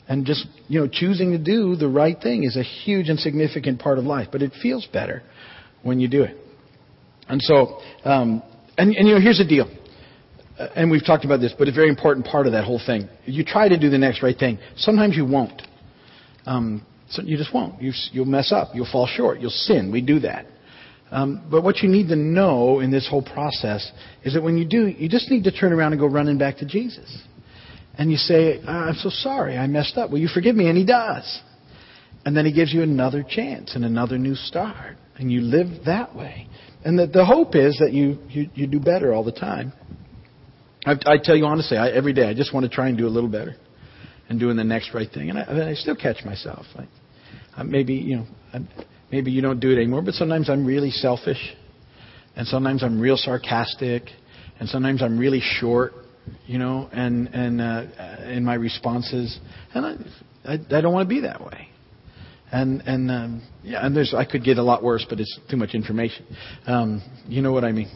And 0.09 0.25
just, 0.25 0.47
you 0.69 0.81
know, 0.81 0.89
choosing 0.91 1.33
to 1.33 1.39
do 1.39 1.75
the 1.75 1.89
right 1.89 2.17
thing 2.21 2.45
is 2.45 2.57
a 2.57 2.63
huge 2.63 3.09
and 3.09 3.19
significant 3.19 3.81
part 3.81 3.99
of 3.99 4.05
life. 4.05 4.29
But 4.31 4.43
it 4.43 4.53
feels 4.63 4.87
better 4.87 5.23
when 5.83 5.99
you 5.99 6.09
do 6.09 6.23
it. 6.23 6.37
And 7.29 7.43
so, 7.43 7.81
um, 8.05 8.43
and, 8.79 8.95
and 8.95 9.09
you 9.09 9.15
know, 9.15 9.21
here's 9.21 9.39
the 9.39 9.47
deal. 9.47 9.69
Uh, 10.59 10.69
and 10.77 10.91
we've 10.91 11.05
talked 11.05 11.25
about 11.25 11.41
this, 11.41 11.53
but 11.59 11.69
a 11.69 11.73
very 11.73 11.89
important 11.89 12.25
part 12.25 12.47
of 12.47 12.53
that 12.53 12.65
whole 12.65 12.81
thing. 12.85 13.09
You 13.25 13.45
try 13.45 13.69
to 13.69 13.79
do 13.79 13.91
the 13.91 13.99
next 13.99 14.23
right 14.23 14.37
thing. 14.39 14.59
Sometimes 14.77 15.17
you 15.17 15.25
won't. 15.25 15.61
Um, 16.47 16.87
so 17.11 17.23
you 17.23 17.37
just 17.37 17.53
won't. 17.53 17.83
You, 17.83 17.93
you'll 18.13 18.27
mess 18.27 18.53
up. 18.53 18.69
You'll 18.75 18.91
fall 18.91 19.07
short. 19.07 19.41
You'll 19.41 19.51
sin. 19.51 19.91
We 19.93 20.03
do 20.03 20.21
that. 20.21 20.47
Um, 21.11 21.47
but 21.51 21.63
what 21.63 21.79
you 21.79 21.89
need 21.89 22.09
to 22.09 22.17
know 22.17 22.81
in 22.81 22.91
this 22.91 23.09
whole 23.09 23.23
process 23.23 23.91
is 24.25 24.35
that 24.35 24.43
when 24.43 24.59
you 24.59 24.65
do, 24.65 24.89
you 24.89 25.09
just 25.09 25.31
need 25.31 25.45
to 25.45 25.53
turn 25.53 25.73
around 25.73 25.93
and 25.93 26.01
go 26.01 26.07
running 26.07 26.37
back 26.37 26.59
to 26.59 26.67
Jesus. 26.67 27.23
And 27.99 28.11
you 28.11 28.17
say, 28.17 28.61
I'm 28.63 28.95
so 28.95 29.09
sorry, 29.09 29.57
I 29.57 29.67
messed 29.67 29.97
up. 29.97 30.11
Will 30.11 30.19
you 30.19 30.29
forgive 30.29 30.57
me? 30.57 30.69
And 30.69 30.77
he 30.77 30.85
does. 30.85 31.41
And 32.25 32.37
then 32.37 32.45
he 32.45 32.53
gives 32.53 32.75
you 32.75 32.83
another 32.83 33.25
chance 33.27 33.75
and 33.77 33.85
another 33.85 34.19
new 34.19 34.35
start. 34.35 34.97
And 35.17 35.31
you 35.31 35.41
live 35.41 35.85
that 35.87 36.15
way. 36.15 36.49
And 36.85 36.99
the, 36.99 37.07
the 37.07 37.25
hope 37.25 37.55
is 37.55 37.79
that 37.79 37.93
you, 37.93 38.19
you, 38.29 38.51
you 38.55 38.67
do 38.67 38.81
better 38.81 39.15
all 39.15 39.25
the 39.25 39.33
time. 39.33 39.73
I, 40.85 40.93
I 41.07 41.17
tell 41.23 41.37
you 41.37 41.47
honestly, 41.47 41.79
I, 41.79 41.89
every 41.89 42.13
day 42.13 42.29
I 42.29 42.35
just 42.35 42.53
want 42.53 42.65
to 42.65 42.71
try 42.71 42.89
and 42.89 42.99
do 42.99 43.07
a 43.07 43.09
little 43.09 43.31
better 43.31 43.55
and 44.29 44.39
doing 44.39 44.57
the 44.57 44.65
next 44.65 44.93
right 44.93 45.09
thing. 45.11 45.31
And 45.31 45.39
I, 45.39 45.71
I 45.71 45.75
still 45.75 45.97
catch 45.97 46.25
myself. 46.25 46.67
I, 46.77 46.87
I 47.57 47.63
maybe, 47.63 47.95
you 47.95 48.17
know, 48.17 48.27
I, 48.53 48.59
maybe 49.11 49.31
you 49.31 49.43
don't 49.43 49.61
do 49.61 49.71
it 49.71 49.77
anymore, 49.77 50.03
but 50.03 50.15
sometimes 50.15 50.51
I'm 50.51 50.67
really 50.67 50.91
selfish. 50.91 51.55
And 52.35 52.47
sometimes 52.47 52.83
I'm 52.83 53.01
real 53.01 53.17
sarcastic. 53.17 54.05
And 54.59 54.69
sometimes 54.69 55.03
I'm 55.03 55.19
really 55.19 55.41
short 55.41 55.93
you 56.47 56.59
know, 56.59 56.89
and 56.93 57.29
and 57.29 57.61
uh, 57.61 57.85
in 58.27 58.45
my 58.45 58.55
responses, 58.55 59.39
and 59.75 59.87
I, 60.45 60.53
I, 60.53 60.79
I 60.79 60.81
don't 60.81 60.93
want 60.93 61.09
to 61.09 61.15
be 61.15 61.21
that 61.23 61.45
way. 61.45 61.69
And 62.53 62.81
and 62.83 63.11
um, 63.11 63.49
yeah, 63.63 63.85
and 63.85 63.97
there's 63.97 64.15
I 64.15 64.25
could 64.25 64.45
get 64.45 64.59
a 64.59 64.63
lot 64.63 64.83
worse, 64.83 65.05
but 65.09 65.21
it's 65.21 65.39
too 65.51 65.57
much 65.57 65.75
information. 65.75 66.27
Um, 66.67 67.03
you 67.29 67.43
know 67.43 67.53
what 67.53 67.65
I 67.65 67.73
mean? 67.73 67.91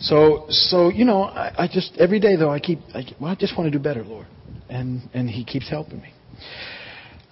So 0.00 0.46
so 0.48 0.88
you 0.88 1.04
know, 1.04 1.24
I, 1.24 1.64
I 1.64 1.68
just 1.70 1.96
every 1.98 2.20
day 2.20 2.36
though 2.36 2.50
I 2.50 2.60
keep 2.60 2.78
I, 2.94 3.02
well 3.20 3.30
I 3.30 3.34
just 3.34 3.56
want 3.56 3.70
to 3.70 3.76
do 3.76 3.82
better, 3.82 4.02
Lord, 4.02 4.26
and 4.68 5.02
and 5.12 5.28
He 5.28 5.44
keeps 5.44 5.68
helping 5.68 6.00
me. 6.00 6.12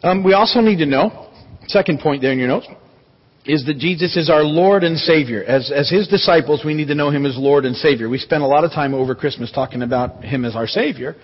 Um, 0.02 0.23
we 0.23 0.35
also 0.35 0.61
need 0.61 0.78
to 0.78 0.87
know. 0.87 1.28
Second 1.69 2.01
point 2.01 2.23
there 2.23 2.33
in 2.33 2.39
your 2.39 2.49
notes 2.49 2.67
is 3.45 3.65
that 3.67 3.79
Jesus 3.79 4.17
is 4.17 4.29
our 4.29 4.43
Lord 4.43 4.85
and 4.85 4.99
Savior. 4.99 5.43
As, 5.45 5.71
as 5.75 5.89
His 5.91 6.09
disciples, 6.09 6.63
we 6.65 6.75
need 6.75 6.89
to 6.89 6.95
know 6.95 7.11
Him 7.11 7.25
as 7.25 7.37
Lord 7.37 7.65
and 7.65 7.77
Savior. 7.77 8.09
We 8.09 8.19
spent 8.19 8.43
a 8.43 8.47
lot 8.47 8.65
of 8.65 8.73
time 8.73 8.95
over 8.95 9.15
Christmas 9.15 9.51
talking 9.53 9.83
about 9.83 10.25
Him 10.25 10.45
as 10.45 10.57
our 10.57 10.67
Savior 10.67 11.17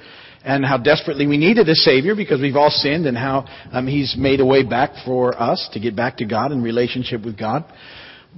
and 0.45 0.65
how 0.65 0.77
desperately 0.77 1.27
we 1.27 1.39
needed 1.39 1.69
a 1.69 1.75
Savior 1.75 2.15
because 2.15 2.41
we've 2.41 2.57
all 2.57 2.71
sinned 2.71 3.07
and 3.07 3.17
how 3.17 3.47
um, 3.73 3.87
He's 3.87 4.15
made 4.19 4.41
a 4.41 4.47
way 4.47 4.63
back 4.63 4.91
for 5.05 5.41
us 5.41 5.69
to 5.73 5.81
get 5.81 5.97
back 5.97 6.19
to 6.19 6.25
God 6.25 6.53
in 6.53 6.63
relationship 6.63 7.25
with 7.25 7.39
God. 7.39 7.65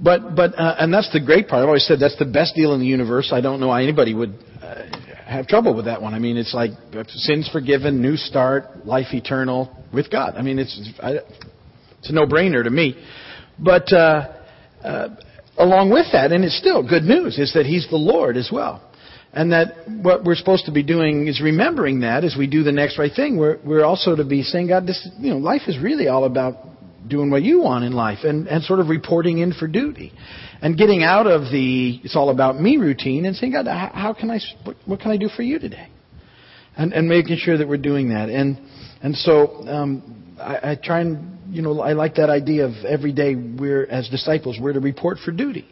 But, 0.01 0.35
but, 0.35 0.57
uh, 0.57 0.75
and 0.79 0.93
that's 0.93 1.11
the 1.11 1.19
great 1.19 1.47
part. 1.47 1.61
I've 1.61 1.67
always 1.67 1.87
said 1.87 1.99
that's 1.99 2.19
the 2.19 2.25
best 2.25 2.55
deal 2.55 2.73
in 2.73 2.79
the 2.79 2.85
universe. 2.85 3.31
I 3.33 3.41
don't 3.41 3.59
know 3.59 3.69
why 3.69 3.83
anybody 3.83 4.13
would 4.13 4.33
uh, 4.61 4.83
have 5.25 5.47
trouble 5.47 5.75
with 5.75 5.85
that 5.85 6.01
one. 6.01 6.13
I 6.13 6.19
mean, 6.19 6.37
it's 6.37 6.53
like 6.53 6.71
sins 7.07 7.49
forgiven, 7.51 8.01
new 8.01 8.15
start, 8.15 8.85
life 8.85 9.07
eternal 9.13 9.75
with 9.93 10.11
God. 10.11 10.35
I 10.35 10.41
mean, 10.41 10.59
it's, 10.59 10.89
I, 11.01 11.15
it's 11.99 12.09
a 12.09 12.13
no-brainer 12.13 12.63
to 12.63 12.69
me. 12.69 12.95
But, 13.59 13.91
uh, 13.91 14.33
uh, 14.83 15.07
along 15.57 15.91
with 15.91 16.07
that, 16.11 16.31
and 16.31 16.43
it's 16.43 16.57
still 16.57 16.87
good 16.87 17.03
news, 17.03 17.39
is 17.39 17.53
that 17.53 17.65
He's 17.65 17.87
the 17.89 17.97
Lord 17.97 18.37
as 18.37 18.49
well. 18.51 18.83
And 19.33 19.51
that 19.51 19.87
what 19.87 20.23
we're 20.23 20.35
supposed 20.35 20.65
to 20.65 20.71
be 20.71 20.83
doing 20.83 21.27
is 21.27 21.41
remembering 21.41 21.99
that 21.99 22.23
as 22.23 22.35
we 22.37 22.47
do 22.47 22.63
the 22.63 22.71
next 22.71 22.97
right 22.97 23.11
thing. 23.13 23.37
We're, 23.37 23.59
we're 23.63 23.83
also 23.83 24.15
to 24.15 24.23
be 24.23 24.41
saying, 24.41 24.69
God, 24.69 24.87
this, 24.87 25.07
you 25.19 25.29
know, 25.29 25.37
life 25.37 25.63
is 25.67 25.77
really 25.77 26.07
all 26.07 26.23
about 26.23 26.55
doing 27.07 27.29
what 27.29 27.43
you 27.43 27.61
want 27.61 27.85
in 27.85 27.93
life 27.93 28.19
and, 28.23 28.47
and 28.47 28.63
sort 28.63 28.79
of 28.79 28.89
reporting 28.89 29.39
in 29.39 29.53
for 29.53 29.67
duty 29.67 30.11
and 30.61 30.77
getting 30.77 31.03
out 31.03 31.27
of 31.27 31.41
the 31.51 31.99
it's 32.03 32.15
all 32.15 32.29
about 32.29 32.59
me 32.59 32.77
routine 32.77 33.25
and 33.25 33.35
saying, 33.35 33.53
God, 33.53 33.67
how 33.67 34.13
can 34.13 34.31
I, 34.31 34.39
what, 34.63 34.75
what 34.85 34.99
can 34.99 35.11
I 35.11 35.17
do 35.17 35.29
for 35.29 35.43
you 35.43 35.59
today? 35.59 35.89
And, 36.75 36.93
and 36.93 37.07
making 37.07 37.37
sure 37.37 37.57
that 37.57 37.67
we're 37.67 37.77
doing 37.77 38.09
that. 38.09 38.29
And, 38.29 38.59
and 39.01 39.15
so, 39.15 39.67
um, 39.67 40.35
I, 40.39 40.71
I 40.71 40.79
try 40.81 41.01
and, 41.01 41.36
you 41.57 41.63
know, 41.63 41.81
I 41.81 41.93
like 41.93 42.15
that 42.15 42.29
idea 42.29 42.65
of 42.65 42.85
every 42.85 43.11
day 43.11 43.33
we're, 43.33 43.85
as 43.87 44.07
disciples, 44.09 44.59
we're 44.61 44.73
to 44.73 44.79
report 44.79 45.17
for 45.25 45.31
duty. 45.31 45.67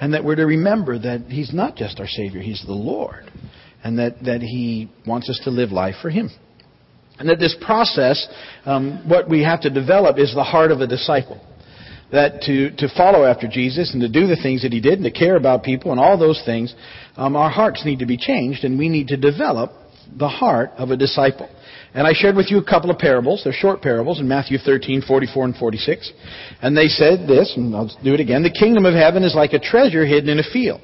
And 0.00 0.12
that 0.12 0.24
we're 0.24 0.34
to 0.34 0.44
remember 0.44 0.98
that 0.98 1.26
He's 1.28 1.54
not 1.54 1.76
just 1.76 2.00
our 2.00 2.08
Savior, 2.08 2.40
He's 2.40 2.62
the 2.66 2.72
Lord. 2.72 3.30
And 3.84 3.98
that, 4.00 4.24
that 4.24 4.40
He 4.40 4.90
wants 5.06 5.30
us 5.30 5.40
to 5.44 5.50
live 5.50 5.70
life 5.70 5.94
for 6.02 6.10
Him. 6.10 6.30
And 7.18 7.28
that 7.28 7.38
this 7.38 7.56
process, 7.64 8.26
um, 8.64 9.08
what 9.08 9.30
we 9.30 9.44
have 9.44 9.60
to 9.60 9.70
develop 9.70 10.18
is 10.18 10.34
the 10.34 10.42
heart 10.42 10.72
of 10.72 10.80
a 10.80 10.86
disciple. 10.88 11.40
That 12.10 12.42
to, 12.42 12.74
to 12.76 12.88
follow 12.96 13.24
after 13.24 13.46
Jesus 13.46 13.92
and 13.92 14.02
to 14.02 14.08
do 14.08 14.26
the 14.26 14.38
things 14.42 14.62
that 14.62 14.72
he 14.72 14.80
did 14.80 14.94
and 14.94 15.04
to 15.04 15.12
care 15.12 15.36
about 15.36 15.62
people 15.62 15.92
and 15.92 16.00
all 16.00 16.18
those 16.18 16.42
things, 16.44 16.74
um, 17.16 17.36
our 17.36 17.50
hearts 17.50 17.84
need 17.84 18.00
to 18.00 18.06
be 18.06 18.16
changed 18.16 18.64
and 18.64 18.78
we 18.78 18.88
need 18.88 19.08
to 19.08 19.16
develop 19.16 19.70
the 20.16 20.28
heart 20.28 20.70
of 20.76 20.90
a 20.90 20.96
disciple. 20.96 21.48
And 21.94 22.06
I 22.06 22.12
shared 22.12 22.34
with 22.34 22.50
you 22.50 22.58
a 22.58 22.64
couple 22.64 22.90
of 22.90 22.98
parables. 22.98 23.42
They're 23.44 23.52
short 23.52 23.80
parables 23.80 24.20
in 24.20 24.26
Matthew 24.26 24.58
13, 24.58 25.02
44 25.06 25.44
and 25.44 25.56
46. 25.56 26.12
And 26.60 26.76
they 26.76 26.88
said 26.88 27.28
this, 27.28 27.54
and 27.56 27.74
I'll 27.74 27.90
do 28.02 28.14
it 28.14 28.20
again. 28.20 28.42
The 28.42 28.50
kingdom 28.50 28.84
of 28.84 28.94
heaven 28.94 29.22
is 29.22 29.34
like 29.34 29.52
a 29.52 29.60
treasure 29.60 30.04
hidden 30.04 30.28
in 30.28 30.40
a 30.40 30.50
field. 30.52 30.80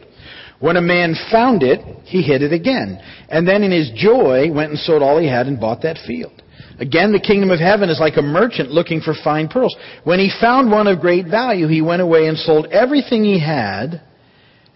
When 0.60 0.76
a 0.76 0.82
man 0.82 1.14
found 1.32 1.62
it, 1.62 1.80
he 2.04 2.22
hid 2.22 2.42
it 2.42 2.52
again. 2.52 3.00
And 3.28 3.48
then 3.48 3.62
in 3.62 3.72
his 3.72 3.90
joy 3.96 4.52
went 4.52 4.70
and 4.70 4.78
sold 4.78 5.02
all 5.02 5.18
he 5.18 5.26
had 5.26 5.46
and 5.46 5.58
bought 5.58 5.82
that 5.82 5.98
field. 6.06 6.42
Again, 6.78 7.12
the 7.12 7.20
kingdom 7.20 7.50
of 7.50 7.58
heaven 7.58 7.90
is 7.90 7.98
like 7.98 8.16
a 8.16 8.22
merchant 8.22 8.70
looking 8.70 9.00
for 9.00 9.14
fine 9.24 9.48
pearls. 9.48 9.74
When 10.04 10.18
he 10.18 10.30
found 10.40 10.70
one 10.70 10.86
of 10.86 11.00
great 11.00 11.26
value, 11.26 11.66
he 11.66 11.82
went 11.82 12.02
away 12.02 12.26
and 12.26 12.38
sold 12.38 12.66
everything 12.66 13.24
he 13.24 13.38
had 13.38 14.02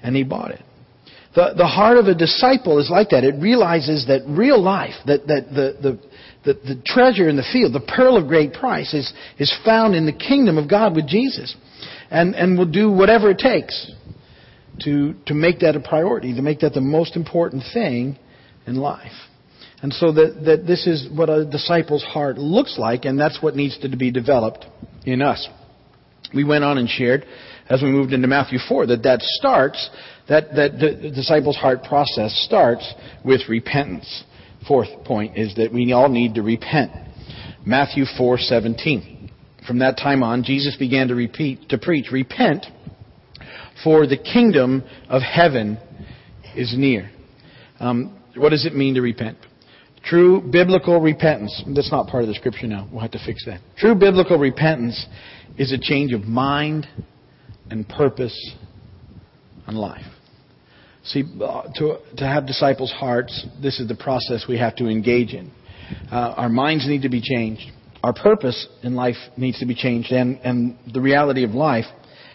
and 0.03 0.17
he 0.17 0.23
bought 0.23 0.51
it. 0.51 0.61
The, 1.35 1.55
the 1.57 1.67
heart 1.67 1.97
of 1.97 2.07
a 2.07 2.15
disciple 2.15 2.79
is 2.79 2.89
like 2.89 3.11
that. 3.11 3.25
It 3.25 3.35
realizes 3.41 4.07
that 4.07 4.23
real 4.27 4.61
life, 4.61 4.95
that, 5.07 5.27
that 5.27 5.49
the, 5.51 5.77
the, 5.83 6.01
the, 6.45 6.75
the 6.75 6.83
treasure 6.85 7.29
in 7.29 7.37
the 7.37 7.47
field, 7.53 7.73
the 7.73 7.81
pearl 7.81 8.17
of 8.17 8.29
great 8.29 8.53
price, 8.53 8.95
is, 8.95 9.13
is 9.39 9.53
found 9.65 9.97
in 9.97 10.07
the 10.07 10.13
kingdom 10.13 10.59
of 10.59 10.71
God 10.71 10.95
with 10.95 11.09
Jesus. 11.09 11.55
And, 12.11 12.35
and 12.37 12.57
will 12.57 12.71
do 12.71 12.93
whatever 12.93 13.31
it 13.31 13.39
takes 13.39 13.91
to, 14.81 15.15
to 15.27 15.35
make 15.35 15.61
that 15.61 15.75
a 15.75 15.81
priority, 15.81 16.35
to 16.35 16.43
make 16.43 16.61
that 16.61 16.75
the 16.75 16.81
most 16.81 17.17
important 17.17 17.65
thing 17.73 18.19
in 18.67 18.77
life. 18.77 19.13
And 19.83 19.93
so 19.93 20.13
that, 20.13 20.43
that 20.47 20.67
this 20.67 20.87
is 20.87 21.09
what 21.15 21.29
a 21.29 21.45
disciple's 21.45 22.05
heart 22.05 22.39
looks 22.39 22.79
like, 22.79 23.05
and 23.05 23.19
that's 23.19 23.43
what 23.43 23.57
needs 23.57 23.79
to 23.81 23.97
be 23.97 24.11
developed 24.11 24.65
in 25.05 25.21
us. 25.21 25.49
We 26.35 26.45
went 26.45 26.65
on 26.65 26.79
and 26.79 26.89
shared, 26.89 27.27
as 27.69 27.83
we 27.83 27.91
moved 27.91 28.13
into 28.13 28.27
Matthew 28.27 28.59
4, 28.67 28.87
that 28.87 29.03
that 29.03 29.21
starts, 29.21 29.91
that, 30.29 30.55
that 30.55 30.79
the 30.79 31.11
disciple's 31.11 31.57
heart 31.57 31.85
process 31.85 32.33
starts 32.47 32.93
with 33.25 33.43
repentance. 33.49 34.25
Fourth 34.67 34.89
point 35.05 35.37
is 35.37 35.55
that 35.57 35.73
we 35.73 35.93
all 35.93 36.09
need 36.09 36.35
to 36.35 36.43
repent. 36.43 36.91
Matthew 37.67 38.05
4:17. 38.05 39.31
From 39.67 39.79
that 39.79 39.97
time 39.97 40.23
on, 40.23 40.43
Jesus 40.43 40.77
began 40.77 41.09
to 41.09 41.15
repeat 41.15 41.69
to 41.71 41.79
preach, 41.79 42.11
"Repent, 42.13 42.67
for 43.83 44.07
the 44.07 44.17
kingdom 44.17 44.85
of 45.09 45.23
heaven 45.23 45.79
is 46.57 46.75
near. 46.77 47.11
Um, 47.81 48.17
what 48.37 48.51
does 48.51 48.67
it 48.67 48.75
mean 48.75 48.95
to 48.95 49.01
repent? 49.01 49.39
True 50.05 50.41
biblical 50.41 51.01
repentance. 51.01 51.63
That's 51.75 51.91
not 51.91 52.09
part 52.09 52.23
of 52.25 52.29
the 52.29 52.35
scripture 52.35 52.67
now. 52.67 52.89
We'll 52.93 53.01
have 53.01 53.13
to 53.13 53.25
fix 53.25 53.45
that. 53.47 53.61
True 53.79 53.95
biblical 53.95 54.39
repentance 54.39 55.07
is 55.57 55.73
a 55.73 55.79
change 55.79 56.13
of 56.13 56.25
mind 56.25 56.87
and 57.71 57.89
purpose 57.89 58.55
on 59.67 59.75
life. 59.75 60.05
See, 61.05 61.23
uh, 61.43 61.65
to, 61.75 61.99
to 62.17 62.27
have 62.27 62.47
disciples' 62.47 62.93
hearts, 62.93 63.47
this 63.63 63.79
is 63.79 63.89
the 63.89 63.95
process 63.95 64.47
we 64.49 64.59
have 64.59 64.75
to 64.77 64.89
engage 64.89 65.35
in. 65.35 65.51
Uh, 66.11 66.35
our 66.37 66.49
minds 66.49 66.89
need 66.89 67.03
to 67.03 67.11
be 67.11 67.21
changed. 67.21 67.63
Our 68.03 68.15
purpose 68.15 68.67
in 68.83 68.95
life 68.95 69.17
needs 69.37 69.59
to 69.61 69.67
be 69.67 69.75
changed, 69.75 70.13
and, 70.13 70.39
and 70.39 70.79
the 70.93 71.01
reality 71.01 71.45
of 71.45 71.51
life 71.51 71.85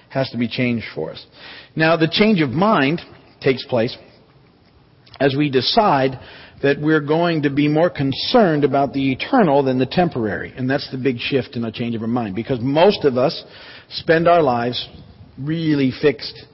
has 0.10 0.30
to 0.32 0.38
be 0.38 0.48
changed 0.48 0.86
for 0.94 1.12
us. 1.12 1.26
Now, 1.76 1.98
the 1.98 2.08
change 2.12 2.42
of 2.42 2.50
mind 2.50 3.02
takes 3.42 3.66
place 3.66 3.96
as 5.20 5.36
we 5.38 5.50
decide 5.50 6.20
that 6.62 6.80
we're 6.80 7.02
going 7.02 7.44
to 7.44 7.50
be 7.50 7.68
more 7.68 7.90
concerned 7.90 8.64
about 8.64 8.94
the 8.94 9.12
eternal 9.12 9.64
than 9.64 9.80
the 9.80 9.86
temporary. 9.86 10.54
And 10.56 10.70
that's 10.70 10.90
the 10.92 10.98
big 10.98 11.18
shift 11.18 11.56
in 11.56 11.64
a 11.64 11.72
change 11.72 11.96
of 11.96 12.02
our 12.02 12.08
mind. 12.08 12.36
Because 12.36 12.60
most 12.62 13.06
of 13.06 13.18
us 13.18 13.44
spend 13.90 14.28
our 14.28 14.42
lives 14.42 14.88
really 15.38 15.92
fixed 16.02 16.46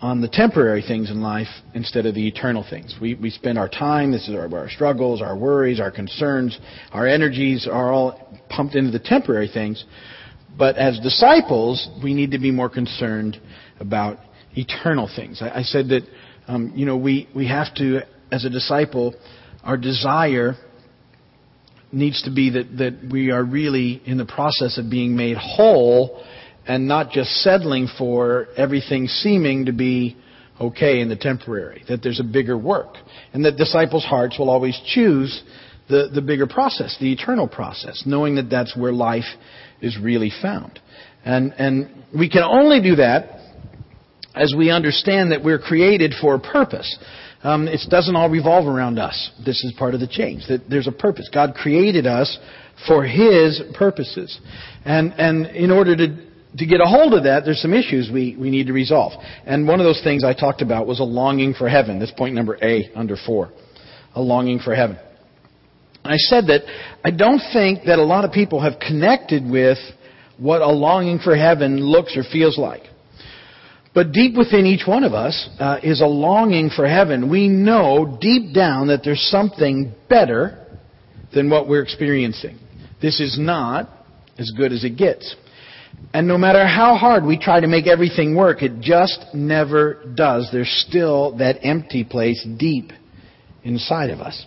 on 0.00 0.22
the 0.22 0.28
temporary 0.28 0.82
things 0.82 1.10
in 1.10 1.20
life 1.20 1.48
instead 1.74 2.06
of 2.06 2.14
the 2.14 2.26
eternal 2.26 2.64
things. 2.68 2.96
We, 3.00 3.14
we 3.14 3.30
spend 3.30 3.58
our 3.58 3.68
time, 3.68 4.12
this 4.12 4.28
is 4.28 4.34
our, 4.34 4.52
our 4.54 4.70
struggles, 4.70 5.20
our 5.20 5.36
worries, 5.36 5.78
our 5.78 5.90
concerns, 5.90 6.58
our 6.92 7.06
energies 7.06 7.68
are 7.70 7.92
all 7.92 8.40
pumped 8.48 8.74
into 8.74 8.90
the 8.90 8.98
temporary 8.98 9.48
things. 9.52 9.84
But 10.56 10.76
as 10.76 10.98
disciples, 11.00 11.88
we 12.02 12.14
need 12.14 12.30
to 12.30 12.38
be 12.38 12.50
more 12.50 12.70
concerned 12.70 13.40
about 13.78 14.18
eternal 14.52 15.08
things. 15.14 15.42
I, 15.42 15.58
I 15.58 15.62
said 15.62 15.88
that, 15.88 16.02
um, 16.48 16.72
you 16.74 16.86
know, 16.86 16.96
we, 16.96 17.28
we 17.34 17.46
have 17.48 17.74
to, 17.76 18.00
as 18.32 18.46
a 18.46 18.50
disciple, 18.50 19.14
our 19.62 19.76
desire 19.76 20.54
needs 21.92 22.22
to 22.22 22.30
be 22.30 22.50
that, 22.50 22.78
that 22.78 23.12
we 23.12 23.30
are 23.30 23.44
really 23.44 24.00
in 24.06 24.16
the 24.16 24.24
process 24.24 24.78
of 24.78 24.90
being 24.90 25.14
made 25.14 25.36
whole 25.36 26.24
and 26.66 26.86
not 26.86 27.10
just 27.10 27.30
settling 27.42 27.88
for 27.98 28.48
everything 28.56 29.06
seeming 29.06 29.66
to 29.66 29.72
be 29.72 30.16
okay 30.60 31.00
in 31.00 31.08
the 31.08 31.16
temporary, 31.16 31.84
that 31.88 32.02
there's 32.02 32.20
a 32.20 32.24
bigger 32.24 32.56
work. 32.56 32.94
And 33.32 33.44
that 33.44 33.56
disciples' 33.56 34.04
hearts 34.04 34.38
will 34.38 34.50
always 34.50 34.78
choose 34.86 35.42
the, 35.88 36.10
the 36.12 36.22
bigger 36.22 36.46
process, 36.46 36.96
the 37.00 37.12
eternal 37.12 37.48
process, 37.48 38.04
knowing 38.06 38.36
that 38.36 38.50
that's 38.50 38.76
where 38.76 38.92
life 38.92 39.24
is 39.80 39.98
really 40.00 40.30
found. 40.42 40.78
And, 41.24 41.52
and 41.52 42.04
we 42.16 42.28
can 42.28 42.42
only 42.42 42.80
do 42.82 42.96
that 42.96 43.40
as 44.34 44.54
we 44.56 44.70
understand 44.70 45.32
that 45.32 45.42
we're 45.42 45.58
created 45.58 46.14
for 46.20 46.34
a 46.34 46.40
purpose. 46.40 46.98
Um, 47.42 47.68
it 47.68 47.80
doesn't 47.88 48.14
all 48.14 48.28
revolve 48.28 48.66
around 48.66 48.98
us. 48.98 49.30
This 49.44 49.64
is 49.64 49.72
part 49.78 49.94
of 49.94 50.00
the 50.00 50.06
change. 50.06 50.46
That 50.48 50.68
there's 50.68 50.86
a 50.86 50.92
purpose. 50.92 51.28
God 51.32 51.54
created 51.54 52.06
us 52.06 52.38
for 52.86 53.04
His 53.04 53.62
purposes, 53.74 54.38
and 54.84 55.12
and 55.14 55.46
in 55.46 55.70
order 55.70 55.96
to 55.96 56.29
to 56.56 56.66
get 56.66 56.80
a 56.80 56.84
hold 56.84 57.14
of 57.14 57.24
that, 57.24 57.44
there's 57.44 57.62
some 57.62 57.74
issues 57.74 58.10
we, 58.12 58.36
we 58.38 58.50
need 58.50 58.66
to 58.66 58.72
resolve. 58.72 59.12
And 59.46 59.68
one 59.68 59.80
of 59.80 59.84
those 59.84 60.00
things 60.02 60.24
I 60.24 60.34
talked 60.34 60.62
about 60.62 60.86
was 60.86 61.00
a 61.00 61.04
longing 61.04 61.54
for 61.54 61.68
heaven. 61.68 61.98
That's 61.98 62.10
point 62.12 62.34
number 62.34 62.58
A 62.62 62.90
under 62.94 63.16
four. 63.16 63.50
A 64.14 64.20
longing 64.20 64.58
for 64.58 64.74
heaven. 64.74 64.98
I 66.04 66.16
said 66.16 66.46
that 66.46 66.62
I 67.04 67.10
don't 67.10 67.42
think 67.52 67.84
that 67.86 67.98
a 67.98 68.04
lot 68.04 68.24
of 68.24 68.32
people 68.32 68.60
have 68.62 68.80
connected 68.80 69.48
with 69.48 69.78
what 70.38 70.62
a 70.62 70.70
longing 70.70 71.18
for 71.18 71.36
heaven 71.36 71.78
looks 71.78 72.16
or 72.16 72.24
feels 72.32 72.58
like. 72.58 72.82
But 73.92 74.12
deep 74.12 74.36
within 74.36 74.66
each 74.66 74.86
one 74.86 75.04
of 75.04 75.12
us 75.12 75.48
uh, 75.58 75.78
is 75.82 76.00
a 76.00 76.06
longing 76.06 76.70
for 76.70 76.86
heaven. 76.86 77.30
We 77.30 77.48
know 77.48 78.18
deep 78.20 78.54
down 78.54 78.88
that 78.88 79.02
there's 79.04 79.22
something 79.30 79.92
better 80.08 80.66
than 81.34 81.50
what 81.50 81.68
we're 81.68 81.82
experiencing. 81.82 82.58
This 83.02 83.20
is 83.20 83.36
not 83.38 83.88
as 84.38 84.52
good 84.56 84.72
as 84.72 84.84
it 84.84 84.96
gets. 84.96 85.34
And 86.12 86.26
no 86.26 86.36
matter 86.36 86.66
how 86.66 86.96
hard 86.96 87.24
we 87.24 87.38
try 87.38 87.60
to 87.60 87.68
make 87.68 87.86
everything 87.86 88.34
work, 88.34 88.62
it 88.62 88.80
just 88.80 89.24
never 89.32 90.02
does. 90.14 90.48
There's 90.52 90.84
still 90.88 91.36
that 91.38 91.58
empty 91.62 92.02
place 92.02 92.44
deep 92.58 92.90
inside 93.62 94.10
of 94.10 94.20
us. 94.20 94.46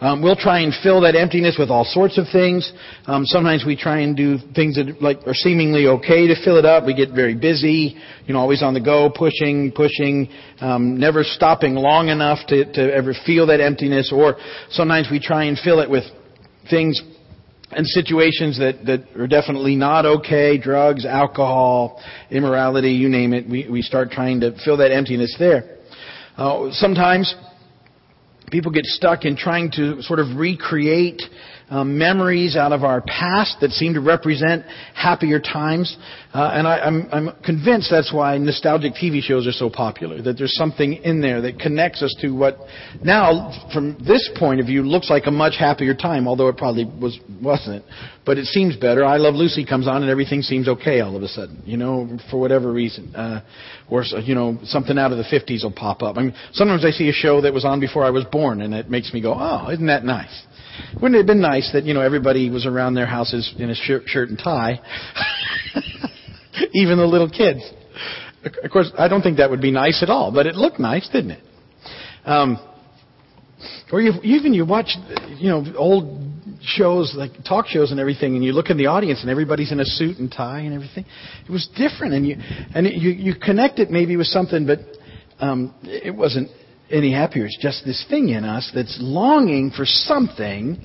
Um, 0.00 0.22
we'll 0.22 0.36
try 0.36 0.60
and 0.60 0.72
fill 0.82 1.02
that 1.02 1.14
emptiness 1.14 1.56
with 1.58 1.68
all 1.68 1.84
sorts 1.84 2.16
of 2.16 2.24
things. 2.32 2.72
Um, 3.06 3.26
sometimes 3.26 3.64
we 3.66 3.76
try 3.76 4.00
and 4.00 4.16
do 4.16 4.38
things 4.54 4.76
that 4.76 5.02
like 5.02 5.18
are 5.26 5.34
seemingly 5.34 5.86
okay 5.86 6.26
to 6.26 6.42
fill 6.42 6.56
it 6.56 6.64
up. 6.64 6.86
We 6.86 6.94
get 6.94 7.10
very 7.12 7.34
busy, 7.34 7.96
you 8.26 8.32
know, 8.32 8.40
always 8.40 8.62
on 8.62 8.72
the 8.72 8.80
go, 8.80 9.10
pushing, 9.10 9.72
pushing, 9.72 10.30
um, 10.60 10.98
never 10.98 11.22
stopping 11.22 11.74
long 11.74 12.08
enough 12.08 12.38
to, 12.48 12.64
to 12.72 12.94
ever 12.94 13.12
feel 13.26 13.46
that 13.48 13.60
emptiness. 13.60 14.10
Or 14.14 14.36
sometimes 14.70 15.08
we 15.10 15.20
try 15.20 15.44
and 15.44 15.58
fill 15.58 15.80
it 15.80 15.90
with 15.90 16.04
things 16.70 17.00
and 17.72 17.86
situations 17.86 18.58
that, 18.58 18.84
that 18.86 19.20
are 19.20 19.28
definitely 19.28 19.76
not 19.76 20.04
okay, 20.04 20.58
drugs, 20.58 21.06
alcohol, 21.06 22.02
immorality, 22.30 22.90
you 22.90 23.08
name 23.08 23.32
it. 23.32 23.48
We, 23.48 23.68
we 23.70 23.82
start 23.82 24.10
trying 24.10 24.40
to 24.40 24.56
fill 24.64 24.76
that 24.78 24.90
emptiness 24.90 25.34
there. 25.38 25.78
Uh, 26.36 26.70
sometimes 26.72 27.34
people 28.50 28.72
get 28.72 28.84
stuck 28.84 29.24
in 29.24 29.36
trying 29.36 29.70
to 29.72 30.02
sort 30.02 30.18
of 30.18 30.36
recreate 30.36 31.22
um, 31.70 31.96
memories 31.96 32.56
out 32.56 32.72
of 32.72 32.82
our 32.82 33.00
past 33.00 33.58
that 33.60 33.70
seem 33.70 33.94
to 33.94 34.00
represent 34.00 34.64
happier 34.94 35.38
times. 35.40 35.96
Uh, 36.34 36.50
and 36.52 36.66
I, 36.66 36.78
I'm, 36.80 37.08
I'm 37.12 37.30
convinced 37.44 37.88
that's 37.90 38.12
why 38.12 38.36
nostalgic 38.38 38.94
TV 38.94 39.22
shows 39.22 39.46
are 39.46 39.52
so 39.52 39.70
popular, 39.70 40.20
that 40.22 40.36
there's 40.36 40.56
something 40.56 40.94
in 40.94 41.20
there 41.20 41.40
that 41.42 41.58
connects 41.58 42.02
us 42.02 42.14
to 42.20 42.30
what 42.30 42.58
now, 43.04 43.52
from 43.72 43.96
this 44.04 44.28
point 44.36 44.60
of 44.60 44.66
view, 44.66 44.82
looks 44.82 45.10
like 45.10 45.24
a 45.26 45.30
much 45.30 45.54
happier 45.58 45.94
time, 45.94 46.26
although 46.26 46.48
it 46.48 46.56
probably 46.56 46.84
was, 46.84 47.18
wasn't. 47.42 47.84
But 48.26 48.38
it 48.38 48.46
seems 48.46 48.76
better. 48.76 49.04
I 49.04 49.16
Love 49.16 49.34
Lucy 49.34 49.64
comes 49.64 49.88
on 49.88 50.02
and 50.02 50.10
everything 50.10 50.42
seems 50.42 50.68
okay 50.68 51.00
all 51.00 51.16
of 51.16 51.22
a 51.22 51.28
sudden, 51.28 51.62
you 51.64 51.76
know, 51.76 52.18
for 52.30 52.38
whatever 52.38 52.72
reason. 52.72 53.14
Uh, 53.14 53.40
or, 53.88 54.04
you 54.22 54.34
know, 54.34 54.58
something 54.64 54.98
out 54.98 55.12
of 55.12 55.18
the 55.18 55.24
50s 55.24 55.64
will 55.64 55.72
pop 55.72 56.02
up. 56.02 56.16
I 56.16 56.22
mean, 56.22 56.34
sometimes 56.52 56.84
I 56.84 56.90
see 56.90 57.08
a 57.08 57.12
show 57.12 57.40
that 57.40 57.52
was 57.52 57.64
on 57.64 57.80
before 57.80 58.04
I 58.04 58.10
was 58.10 58.24
born 58.24 58.60
and 58.60 58.74
it 58.74 58.90
makes 58.90 59.12
me 59.12 59.20
go, 59.20 59.34
oh, 59.36 59.70
isn't 59.70 59.86
that 59.86 60.04
nice? 60.04 60.44
Wouldn't 60.94 61.14
it 61.14 61.18
have 61.18 61.26
been 61.26 61.40
nice 61.40 61.70
that, 61.72 61.84
you 61.84 61.94
know, 61.94 62.00
everybody 62.00 62.50
was 62.50 62.66
around 62.66 62.94
their 62.94 63.06
houses 63.06 63.54
in 63.58 63.70
a 63.70 63.74
shirt, 63.74 64.04
shirt 64.06 64.28
and 64.28 64.38
tie? 64.38 64.80
Even 66.74 66.98
the 66.98 67.06
little 67.06 67.30
kids. 67.30 67.62
Of 68.44 68.70
course, 68.70 68.90
I 68.98 69.08
don't 69.08 69.22
think 69.22 69.36
that 69.36 69.50
would 69.50 69.60
be 69.60 69.70
nice 69.70 70.02
at 70.02 70.08
all, 70.08 70.32
but 70.32 70.46
it 70.46 70.54
looked 70.54 70.78
nice, 70.78 71.08
didn't 71.08 71.32
it? 71.32 71.42
Um, 72.24 72.58
or 73.92 74.00
you, 74.00 74.12
even 74.22 74.54
you 74.54 74.64
watch, 74.64 74.96
you 75.36 75.50
know, 75.50 75.64
old 75.76 76.22
shows 76.62 77.14
like 77.16 77.32
talk 77.46 77.66
shows 77.66 77.90
and 77.90 78.00
everything, 78.00 78.34
and 78.34 78.44
you 78.44 78.52
look 78.52 78.70
in 78.70 78.76
the 78.76 78.86
audience 78.86 79.20
and 79.20 79.30
everybody's 79.30 79.72
in 79.72 79.80
a 79.80 79.84
suit 79.84 80.18
and 80.18 80.30
tie 80.30 80.60
and 80.60 80.74
everything. 80.74 81.04
It 81.46 81.50
was 81.50 81.68
different, 81.76 82.14
and 82.14 82.26
you 82.26 82.36
and 82.74 82.86
you 82.86 83.10
you 83.10 83.34
connect 83.34 83.78
it 83.78 83.90
maybe 83.90 84.16
with 84.16 84.26
something, 84.26 84.66
but 84.66 84.80
um, 85.38 85.74
it 85.82 86.14
wasn't 86.14 86.50
any 86.90 87.12
happier. 87.12 87.46
It's 87.46 87.58
just 87.58 87.84
this 87.84 88.04
thing 88.08 88.30
in 88.30 88.44
us 88.44 88.70
that's 88.74 88.98
longing 89.00 89.70
for 89.70 89.84
something 89.84 90.78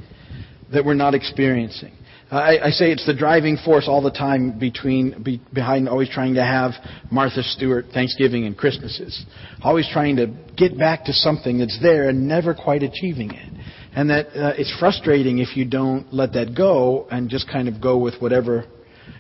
that 0.72 0.86
we're 0.86 0.94
not 0.94 1.14
experiencing. 1.14 1.92
I, 2.32 2.58
I 2.58 2.70
say 2.72 2.92
it's 2.92 3.06
the 3.06 3.14
driving 3.14 3.58
force 3.64 3.86
all 3.88 4.02
the 4.02 4.12
time 4.12 4.58
between 4.58 5.22
be, 5.22 5.42
behind 5.54 5.88
always 5.88 6.10
trying 6.10 6.34
to 6.36 6.44
have 6.44 6.72
Martha 7.12 7.44
Stewart 7.44 7.86
Thanksgiving 7.94 8.46
and 8.46 8.58
Christmases. 8.58 9.26
Always 9.64 9.88
trying 9.92 10.16
to 10.16 10.34
get 10.58 10.78
back 10.78 11.06
to 11.06 11.14
something 11.14 11.60
that's 11.60 11.80
there 11.82 12.10
and 12.10 12.28
never 12.28 12.56
quite 12.56 12.82
achieving 12.82 13.32
it. 13.32 13.54
And 13.96 14.10
that 14.10 14.28
uh, 14.28 14.54
it's 14.58 14.76
frustrating 14.80 15.38
if 15.38 15.56
you 15.56 15.66
don't 15.66 16.12
let 16.12 16.34
that 16.34 16.56
go 16.58 17.08
and 17.12 17.30
just 17.30 17.48
kind 17.48 17.68
of 17.68 17.80
go 17.80 17.98
with 17.98 18.16
whatever 18.20 18.66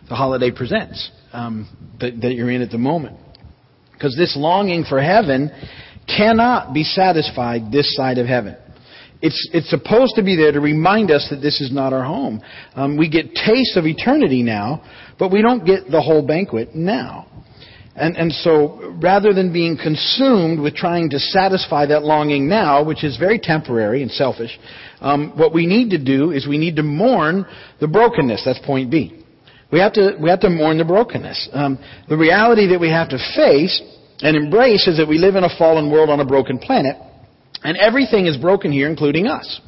the 0.10 0.16
holiday 0.16 0.52
presents 0.52 1.12
um, 1.32 1.70
that, 2.00 2.20
that 2.22 2.34
you're 2.34 2.50
in 2.50 2.62
at 2.62 2.72
the 2.72 2.78
moment. 2.78 3.18
Because 3.94 4.16
this 4.18 4.36
longing 4.36 4.84
for 4.84 5.02
heaven 5.02 5.52
cannot 6.08 6.74
be 6.74 6.84
satisfied 6.84 7.72
this 7.72 7.96
side 7.96 8.18
of 8.18 8.28
heaven. 8.28 8.56
It's, 9.22 9.50
it's 9.54 9.70
supposed 9.70 10.16
to 10.16 10.24
be 10.24 10.36
there 10.36 10.52
to 10.52 10.60
remind 10.60 11.10
us 11.10 11.28
that 11.30 11.38
this 11.38 11.62
is 11.62 11.72
not 11.72 11.94
our 11.94 12.04
home. 12.04 12.42
Um, 12.76 12.98
we 12.98 13.10
get 13.10 13.34
tastes 13.34 13.76
of 13.76 13.86
eternity 13.86 14.44
now, 14.44 14.84
but 15.18 15.32
we 15.32 15.42
don't 15.42 15.66
get 15.66 15.90
the 15.90 16.02
whole 16.02 16.26
banquet 16.26 16.76
now. 16.76 17.28
And, 17.96 18.18
and 18.18 18.32
so, 18.32 18.94
rather 19.02 19.34
than 19.34 19.54
being 19.54 19.78
consumed 19.78 20.60
with 20.60 20.76
trying 20.76 21.10
to 21.12 21.20
satisfy 21.20 21.86
that 21.86 22.04
longing 22.04 22.50
now, 22.50 22.84
which 22.84 23.06
is 23.06 23.16
very 23.18 23.40
temporary 23.40 24.02
and 24.02 24.12
selfish, 24.12 24.60
um, 25.00 25.32
what 25.38 25.54
we 25.54 25.66
need 25.66 25.92
to 25.92 25.98
do 26.04 26.32
is 26.32 26.46
we 26.46 26.58
need 26.58 26.76
to 26.76 26.84
mourn 26.84 27.46
the 27.80 27.88
brokenness. 27.88 28.44
That's 28.44 28.60
point 28.66 28.92
B. 28.92 29.24
We 29.72 29.80
have 29.80 29.94
to, 29.94 30.18
we 30.22 30.30
have 30.30 30.42
to 30.42 30.50
mourn 30.50 30.78
the 30.78 30.86
brokenness. 30.86 31.50
Um, 31.54 31.80
the 32.10 32.18
reality 32.18 32.68
that 32.68 32.80
we 32.80 32.90
have 32.90 33.10
to 33.10 33.18
face 33.36 33.82
and 34.22 34.36
embrace 34.36 34.88
is 34.88 34.98
that 34.98 35.08
we 35.08 35.18
live 35.18 35.36
in 35.36 35.44
a 35.44 35.58
fallen 35.58 35.92
world 35.92 36.10
on 36.10 36.20
a 36.20 36.26
broken 36.26 36.58
planet, 36.58 36.96
and 37.64 37.78
everything 37.78 38.28
is 38.28 38.38
broken 38.38 38.72
here, 38.72 38.90
including 38.90 39.28
us. 39.28 39.62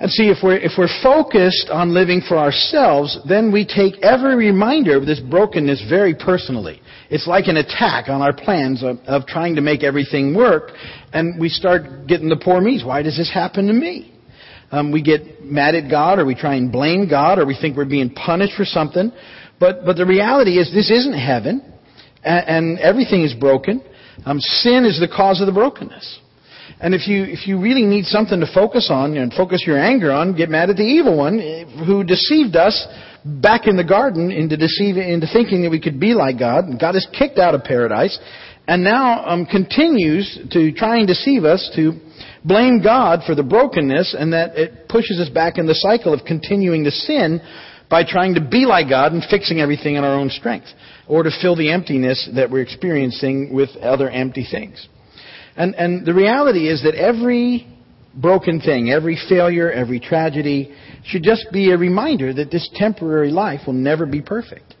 And 0.00 0.10
see, 0.10 0.28
if 0.28 0.38
we're, 0.44 0.58
if 0.58 0.72
we're 0.78 0.86
focused 1.02 1.70
on 1.70 1.92
living 1.92 2.22
for 2.26 2.38
ourselves, 2.38 3.18
then 3.28 3.50
we 3.50 3.66
take 3.66 4.00
every 4.00 4.36
reminder 4.36 4.96
of 4.96 5.06
this 5.06 5.18
brokenness 5.18 5.86
very 5.88 6.14
personally. 6.14 6.80
It's 7.10 7.26
like 7.26 7.48
an 7.48 7.56
attack 7.56 8.08
on 8.08 8.22
our 8.22 8.32
plans 8.32 8.84
of, 8.84 8.98
of 9.06 9.26
trying 9.26 9.56
to 9.56 9.60
make 9.60 9.82
everything 9.82 10.36
work, 10.36 10.70
and 11.12 11.40
we 11.40 11.48
start 11.48 12.06
getting 12.06 12.28
the 12.28 12.36
poor 12.36 12.60
me's. 12.60 12.84
Why 12.84 13.02
does 13.02 13.16
this 13.16 13.32
happen 13.32 13.66
to 13.66 13.72
me? 13.72 14.14
Um, 14.70 14.92
we 14.92 15.02
get 15.02 15.42
mad 15.42 15.74
at 15.74 15.90
God, 15.90 16.18
or 16.20 16.26
we 16.26 16.34
try 16.34 16.54
and 16.54 16.70
blame 16.70 17.08
God, 17.08 17.38
or 17.38 17.46
we 17.46 17.56
think 17.58 17.76
we're 17.76 17.86
being 17.86 18.10
punished 18.10 18.54
for 18.56 18.66
something. 18.66 19.10
But, 19.58 19.84
but 19.84 19.96
the 19.96 20.06
reality 20.06 20.58
is 20.58 20.72
this 20.72 20.90
isn't 20.90 21.18
heaven 21.18 21.74
and, 22.28 22.78
everything 22.78 23.22
is 23.22 23.34
broken. 23.34 23.82
Um, 24.24 24.40
sin 24.40 24.84
is 24.84 25.00
the 25.00 25.08
cause 25.08 25.40
of 25.40 25.46
the 25.46 25.52
brokenness. 25.52 26.20
And 26.80 26.94
if 26.94 27.08
you 27.08 27.24
if 27.24 27.46
you 27.46 27.60
really 27.60 27.82
need 27.82 28.04
something 28.04 28.38
to 28.40 28.46
focus 28.52 28.88
on 28.92 29.16
and 29.16 29.32
focus 29.32 29.64
your 29.66 29.78
anger 29.78 30.12
on, 30.12 30.36
get 30.36 30.48
mad 30.48 30.70
at 30.70 30.76
the 30.76 30.84
evil 30.84 31.16
one 31.16 31.40
eh, 31.40 31.64
who 31.86 32.04
deceived 32.04 32.56
us 32.56 32.86
back 33.24 33.66
in 33.66 33.76
the 33.76 33.84
garden 33.84 34.30
into 34.30 34.56
deceiving 34.56 35.08
into 35.08 35.26
thinking 35.32 35.62
that 35.62 35.70
we 35.70 35.80
could 35.80 35.98
be 35.98 36.14
like 36.14 36.38
God. 36.38 36.66
And 36.66 36.78
God 36.78 36.94
is 36.94 37.06
kicked 37.18 37.38
out 37.38 37.54
of 37.54 37.64
paradise, 37.64 38.16
and 38.68 38.84
now 38.84 39.24
um, 39.26 39.46
continues 39.46 40.38
to 40.52 40.72
try 40.72 40.98
and 40.98 41.08
deceive 41.08 41.44
us 41.44 41.70
to 41.74 41.98
blame 42.44 42.82
God 42.82 43.20
for 43.26 43.34
the 43.34 43.42
brokenness, 43.42 44.14
and 44.16 44.32
that 44.32 44.56
it 44.56 44.88
pushes 44.88 45.18
us 45.18 45.28
back 45.28 45.58
in 45.58 45.66
the 45.66 45.74
cycle 45.74 46.12
of 46.12 46.20
continuing 46.24 46.84
to 46.84 46.90
sin 46.90 47.40
by 47.90 48.04
trying 48.04 48.34
to 48.34 48.40
be 48.40 48.66
like 48.66 48.88
God 48.88 49.12
and 49.12 49.24
fixing 49.28 49.60
everything 49.60 49.96
in 49.96 50.04
our 50.04 50.14
own 50.14 50.28
strength 50.28 50.68
or 51.08 51.22
to 51.22 51.30
fill 51.40 51.56
the 51.56 51.72
emptiness 51.72 52.28
that 52.34 52.50
we're 52.50 52.62
experiencing 52.62 53.52
with 53.52 53.70
other 53.80 54.10
empty 54.10 54.46
things. 54.48 54.88
And, 55.56 55.74
and 55.74 56.06
the 56.06 56.14
reality 56.14 56.68
is 56.68 56.82
that 56.84 56.94
every 56.94 57.66
broken 58.14 58.60
thing, 58.60 58.90
every 58.90 59.18
failure, 59.28 59.70
every 59.70 60.00
tragedy 60.00 60.74
should 61.04 61.22
just 61.22 61.46
be 61.52 61.72
a 61.72 61.76
reminder 61.76 62.32
that 62.34 62.50
this 62.50 62.68
temporary 62.74 63.30
life 63.30 63.60
will 63.66 63.74
never 63.74 64.06
be 64.06 64.20
perfect. 64.20 64.74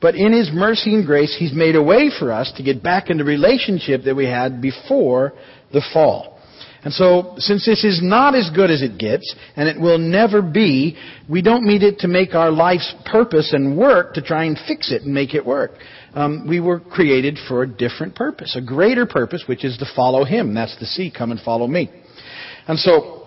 But 0.00 0.14
in 0.14 0.32
His 0.32 0.50
mercy 0.52 0.94
and 0.94 1.06
grace, 1.06 1.34
He's 1.38 1.52
made 1.52 1.76
a 1.76 1.82
way 1.82 2.10
for 2.18 2.32
us 2.32 2.52
to 2.56 2.62
get 2.62 2.82
back 2.82 3.08
in 3.10 3.18
the 3.18 3.24
relationship 3.24 4.02
that 4.04 4.14
we 4.14 4.26
had 4.26 4.60
before 4.60 5.32
the 5.72 5.82
fall. 5.92 6.35
And 6.86 6.94
so, 6.94 7.34
since 7.38 7.66
this 7.66 7.82
is 7.82 7.98
not 8.00 8.36
as 8.36 8.48
good 8.54 8.70
as 8.70 8.80
it 8.80 8.96
gets, 8.96 9.34
and 9.56 9.68
it 9.68 9.76
will 9.76 9.98
never 9.98 10.40
be, 10.40 10.96
we 11.28 11.42
don't 11.42 11.64
need 11.64 11.82
it 11.82 11.98
to 11.98 12.06
make 12.06 12.36
our 12.36 12.52
life's 12.52 12.94
purpose 13.04 13.52
and 13.52 13.76
work 13.76 14.14
to 14.14 14.22
try 14.22 14.44
and 14.44 14.56
fix 14.68 14.92
it 14.92 15.02
and 15.02 15.12
make 15.12 15.34
it 15.34 15.44
work. 15.44 15.72
Um, 16.14 16.46
we 16.48 16.60
were 16.60 16.78
created 16.78 17.40
for 17.48 17.64
a 17.64 17.66
different 17.66 18.14
purpose, 18.14 18.54
a 18.54 18.60
greater 18.60 19.04
purpose, 19.04 19.42
which 19.48 19.64
is 19.64 19.76
to 19.78 19.86
follow 19.96 20.24
Him. 20.24 20.54
That's 20.54 20.78
the 20.78 20.86
C, 20.86 21.10
come 21.10 21.32
and 21.32 21.40
follow 21.40 21.66
me. 21.66 21.90
And 22.68 22.78
so, 22.78 23.25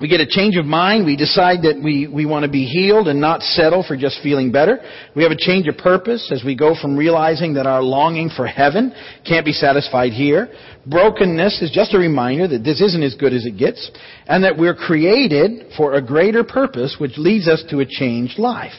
we 0.00 0.08
get 0.08 0.20
a 0.20 0.26
change 0.26 0.56
of 0.56 0.64
mind. 0.64 1.04
We 1.04 1.14
decide 1.14 1.62
that 1.62 1.80
we, 1.82 2.08
we 2.08 2.24
want 2.24 2.44
to 2.44 2.50
be 2.50 2.64
healed 2.64 3.06
and 3.06 3.20
not 3.20 3.42
settle 3.42 3.84
for 3.86 3.96
just 3.96 4.20
feeling 4.22 4.50
better. 4.50 4.78
We 5.14 5.22
have 5.22 5.32
a 5.32 5.36
change 5.36 5.68
of 5.68 5.76
purpose 5.76 6.30
as 6.32 6.42
we 6.42 6.56
go 6.56 6.74
from 6.80 6.96
realizing 6.96 7.54
that 7.54 7.66
our 7.66 7.82
longing 7.82 8.30
for 8.34 8.46
heaven 8.46 8.94
can't 9.28 9.44
be 9.44 9.52
satisfied 9.52 10.12
here. 10.12 10.48
Brokenness 10.86 11.60
is 11.60 11.70
just 11.70 11.92
a 11.92 11.98
reminder 11.98 12.48
that 12.48 12.64
this 12.64 12.80
isn't 12.80 13.02
as 13.02 13.14
good 13.14 13.34
as 13.34 13.44
it 13.44 13.58
gets 13.58 13.90
and 14.26 14.42
that 14.44 14.56
we're 14.56 14.74
created 14.74 15.72
for 15.76 15.94
a 15.94 16.02
greater 16.02 16.44
purpose 16.44 16.96
which 16.98 17.18
leads 17.18 17.46
us 17.46 17.62
to 17.68 17.80
a 17.80 17.86
changed 17.86 18.38
life. 18.38 18.72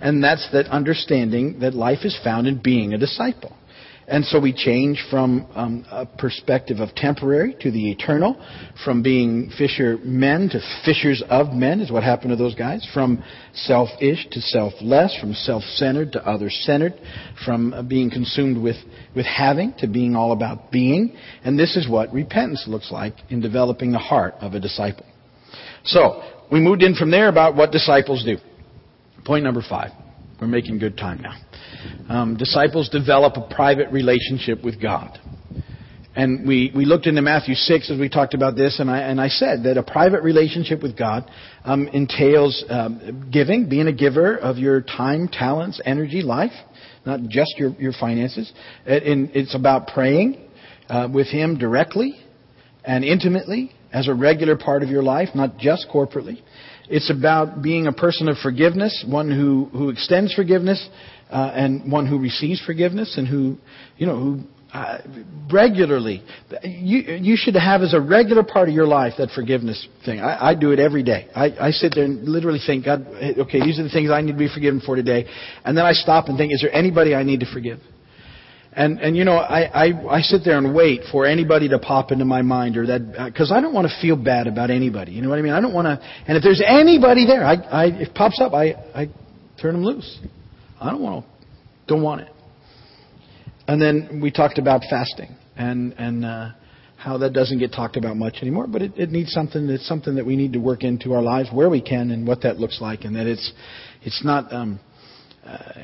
And 0.00 0.22
that's 0.22 0.48
that 0.52 0.66
understanding 0.66 1.58
that 1.58 1.74
life 1.74 2.04
is 2.04 2.16
found 2.22 2.46
in 2.46 2.62
being 2.62 2.94
a 2.94 2.98
disciple. 2.98 3.56
And 4.08 4.24
so 4.24 4.40
we 4.40 4.54
change 4.54 5.04
from 5.10 5.46
um, 5.54 5.84
a 5.90 6.06
perspective 6.06 6.80
of 6.80 6.94
temporary 6.94 7.54
to 7.60 7.70
the 7.70 7.90
eternal, 7.90 8.42
from 8.82 9.02
being 9.02 9.50
fisher 9.58 9.98
men 10.02 10.48
to 10.48 10.60
fishers 10.82 11.22
of 11.28 11.52
men 11.52 11.80
is 11.80 11.92
what 11.92 12.02
happened 12.02 12.30
to 12.30 12.36
those 12.36 12.54
guys, 12.54 12.88
from 12.94 13.22
selfish 13.52 14.26
to 14.30 14.40
selfless, 14.40 15.14
from 15.20 15.34
self-centered 15.34 16.12
to 16.12 16.26
other-centered, 16.26 16.94
from 17.44 17.74
uh, 17.74 17.82
being 17.82 18.08
consumed 18.10 18.56
with, 18.56 18.76
with 19.14 19.26
having 19.26 19.74
to 19.78 19.86
being 19.86 20.16
all 20.16 20.32
about 20.32 20.72
being. 20.72 21.14
And 21.44 21.58
this 21.58 21.76
is 21.76 21.86
what 21.86 22.10
repentance 22.10 22.64
looks 22.66 22.90
like 22.90 23.12
in 23.28 23.42
developing 23.42 23.92
the 23.92 23.98
heart 23.98 24.34
of 24.40 24.54
a 24.54 24.60
disciple. 24.60 25.04
So, 25.84 26.22
we 26.50 26.60
moved 26.60 26.82
in 26.82 26.94
from 26.94 27.10
there 27.10 27.28
about 27.28 27.56
what 27.56 27.72
disciples 27.72 28.24
do. 28.24 28.38
Point 29.26 29.44
number 29.44 29.62
five. 29.68 29.90
We're 30.40 30.46
making 30.46 30.78
good 30.78 30.96
time 30.96 31.20
now. 31.20 31.34
Um, 32.08 32.36
disciples 32.36 32.88
develop 32.88 33.36
a 33.36 33.54
private 33.54 33.90
relationship 33.90 34.62
with 34.62 34.80
God. 34.80 35.18
And 36.14 36.46
we, 36.46 36.72
we 36.74 36.84
looked 36.84 37.06
into 37.06 37.22
Matthew 37.22 37.54
6 37.54 37.90
as 37.90 37.98
we 37.98 38.08
talked 38.08 38.34
about 38.34 38.56
this, 38.56 38.80
and 38.80 38.90
I, 38.90 39.00
and 39.00 39.20
I 39.20 39.28
said 39.28 39.64
that 39.64 39.76
a 39.76 39.82
private 39.82 40.22
relationship 40.22 40.82
with 40.82 40.96
God 40.96 41.30
um, 41.64 41.86
entails 41.88 42.64
um, 42.68 43.30
giving, 43.32 43.68
being 43.68 43.88
a 43.88 43.92
giver 43.92 44.36
of 44.36 44.58
your 44.58 44.80
time, 44.80 45.28
talents, 45.28 45.80
energy, 45.84 46.22
life, 46.22 46.52
not 47.04 47.20
just 47.28 47.54
your, 47.56 47.70
your 47.78 47.92
finances. 47.92 48.52
It, 48.86 49.30
it's 49.34 49.54
about 49.54 49.88
praying 49.88 50.48
uh, 50.88 51.08
with 51.12 51.28
Him 51.28 51.58
directly 51.58 52.18
and 52.84 53.04
intimately 53.04 53.72
as 53.92 54.08
a 54.08 54.14
regular 54.14 54.56
part 54.56 54.82
of 54.82 54.88
your 54.88 55.02
life, 55.02 55.28
not 55.34 55.56
just 55.58 55.88
corporately. 55.92 56.42
It's 56.90 57.10
about 57.10 57.62
being 57.62 57.86
a 57.86 57.92
person 57.92 58.28
of 58.28 58.36
forgiveness, 58.38 59.04
one 59.08 59.30
who, 59.30 59.66
who 59.72 59.90
extends 59.90 60.34
forgiveness, 60.34 60.88
uh, 61.30 61.52
and 61.54 61.90
one 61.90 62.06
who 62.06 62.18
receives 62.18 62.60
forgiveness, 62.64 63.16
and 63.18 63.28
who, 63.28 63.56
you 63.96 64.06
know, 64.06 64.16
who 64.16 64.40
uh, 64.72 64.98
regularly. 65.50 66.22
You, 66.62 66.98
you 67.20 67.36
should 67.36 67.54
have 67.54 67.80
as 67.82 67.94
a 67.94 68.00
regular 68.00 68.42
part 68.42 68.68
of 68.68 68.74
your 68.74 68.86
life 68.86 69.14
that 69.18 69.30
forgiveness 69.34 69.86
thing. 70.04 70.20
I, 70.20 70.50
I 70.50 70.54
do 70.54 70.72
it 70.72 70.78
every 70.78 71.02
day. 71.02 71.28
I, 71.34 71.68
I 71.68 71.70
sit 71.70 71.92
there 71.94 72.04
and 72.04 72.28
literally 72.28 72.60
think, 72.64 72.84
God, 72.84 73.06
okay, 73.06 73.60
these 73.60 73.78
are 73.78 73.82
the 73.82 73.88
things 73.88 74.10
I 74.10 74.20
need 74.20 74.32
to 74.32 74.38
be 74.38 74.52
forgiven 74.52 74.80
for 74.84 74.94
today. 74.94 75.26
And 75.64 75.76
then 75.76 75.84
I 75.84 75.92
stop 75.92 76.28
and 76.28 76.36
think, 76.36 76.52
is 76.52 76.60
there 76.60 76.74
anybody 76.74 77.14
I 77.14 77.22
need 77.22 77.40
to 77.40 77.52
forgive? 77.52 77.78
And, 78.78 79.00
and 79.00 79.16
you 79.16 79.24
know, 79.24 79.36
I, 79.36 79.86
I, 79.86 80.18
I 80.18 80.20
sit 80.20 80.42
there 80.44 80.56
and 80.56 80.72
wait 80.72 81.00
for 81.10 81.26
anybody 81.26 81.68
to 81.70 81.80
pop 81.80 82.12
into 82.12 82.24
my 82.24 82.42
mind 82.42 82.76
or 82.76 82.86
that, 82.86 83.24
because 83.26 83.50
uh, 83.50 83.56
I 83.56 83.60
don't 83.60 83.74
want 83.74 83.88
to 83.88 84.00
feel 84.00 84.14
bad 84.14 84.46
about 84.46 84.70
anybody. 84.70 85.10
You 85.10 85.20
know 85.20 85.30
what 85.30 85.40
I 85.40 85.42
mean? 85.42 85.52
I 85.52 85.60
don't 85.60 85.74
want 85.74 85.86
to, 85.86 86.06
and 86.28 86.36
if 86.36 86.44
there's 86.44 86.62
anybody 86.64 87.26
there, 87.26 87.44
I, 87.44 87.54
I, 87.54 87.84
it 87.86 88.14
pops 88.14 88.40
up, 88.40 88.52
I, 88.52 88.74
I 88.94 89.10
turn 89.60 89.72
them 89.72 89.84
loose. 89.84 90.20
I 90.80 90.92
don't 90.92 91.02
want 91.02 91.24
to, 91.24 91.30
don't 91.88 92.02
want 92.04 92.20
it. 92.20 92.28
And 93.66 93.82
then 93.82 94.20
we 94.22 94.30
talked 94.30 94.58
about 94.58 94.82
fasting 94.88 95.34
and 95.56 95.92
and 95.98 96.24
uh, 96.24 96.50
how 96.96 97.18
that 97.18 97.32
doesn't 97.32 97.58
get 97.58 97.72
talked 97.72 97.96
about 97.96 98.16
much 98.16 98.36
anymore, 98.42 98.68
but 98.68 98.80
it, 98.82 98.92
it 98.96 99.10
needs 99.10 99.32
something. 99.32 99.68
It's 99.68 99.88
something 99.88 100.14
that 100.14 100.24
we 100.24 100.36
need 100.36 100.52
to 100.52 100.60
work 100.60 100.84
into 100.84 101.14
our 101.14 101.22
lives 101.22 101.48
where 101.52 101.68
we 101.68 101.82
can 101.82 102.12
and 102.12 102.28
what 102.28 102.42
that 102.42 102.58
looks 102.60 102.80
like, 102.80 103.02
and 103.02 103.16
that 103.16 103.26
it's 103.26 103.52
it's 104.02 104.24
not. 104.24 104.52
Um, 104.52 104.78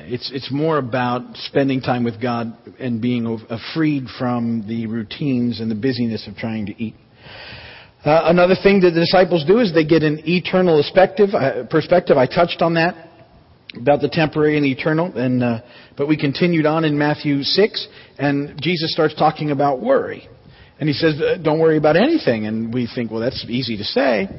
it's 0.07 0.31
it's 0.33 0.51
more 0.51 0.77
about 0.77 1.35
spending 1.37 1.81
time 1.81 2.03
with 2.03 2.21
God 2.21 2.55
and 2.79 3.01
being 3.01 3.25
uh, 3.25 3.57
freed 3.73 4.05
from 4.19 4.65
the 4.67 4.87
routines 4.87 5.59
and 5.59 5.69
the 5.69 5.75
busyness 5.75 6.27
of 6.27 6.35
trying 6.35 6.67
to 6.67 6.83
eat. 6.83 6.95
Uh, 8.03 8.21
another 8.25 8.55
thing 8.61 8.81
that 8.81 8.91
the 8.91 8.99
disciples 8.99 9.43
do 9.45 9.59
is 9.59 9.73
they 9.73 9.85
get 9.85 10.03
an 10.03 10.21
eternal 10.25 10.77
perspective. 10.81 11.29
Uh, 11.33 11.65
perspective. 11.69 12.17
I 12.17 12.27
touched 12.27 12.61
on 12.61 12.75
that 12.75 13.09
about 13.75 14.01
the 14.01 14.09
temporary 14.09 14.57
and 14.57 14.65
the 14.65 14.71
eternal. 14.71 15.15
And 15.17 15.43
uh, 15.43 15.61
but 15.97 16.07
we 16.07 16.17
continued 16.17 16.65
on 16.65 16.85
in 16.85 16.97
Matthew 16.97 17.43
six, 17.43 17.87
and 18.17 18.61
Jesus 18.61 18.93
starts 18.93 19.15
talking 19.15 19.51
about 19.51 19.81
worry, 19.81 20.27
and 20.79 20.87
he 20.87 20.93
says, 20.93 21.19
uh, 21.19 21.37
"Don't 21.41 21.59
worry 21.59 21.77
about 21.77 21.95
anything." 21.95 22.45
And 22.45 22.73
we 22.73 22.87
think, 22.93 23.11
well, 23.11 23.21
that's 23.21 23.45
easy 23.49 23.77
to 23.77 23.83
say. 23.83 24.29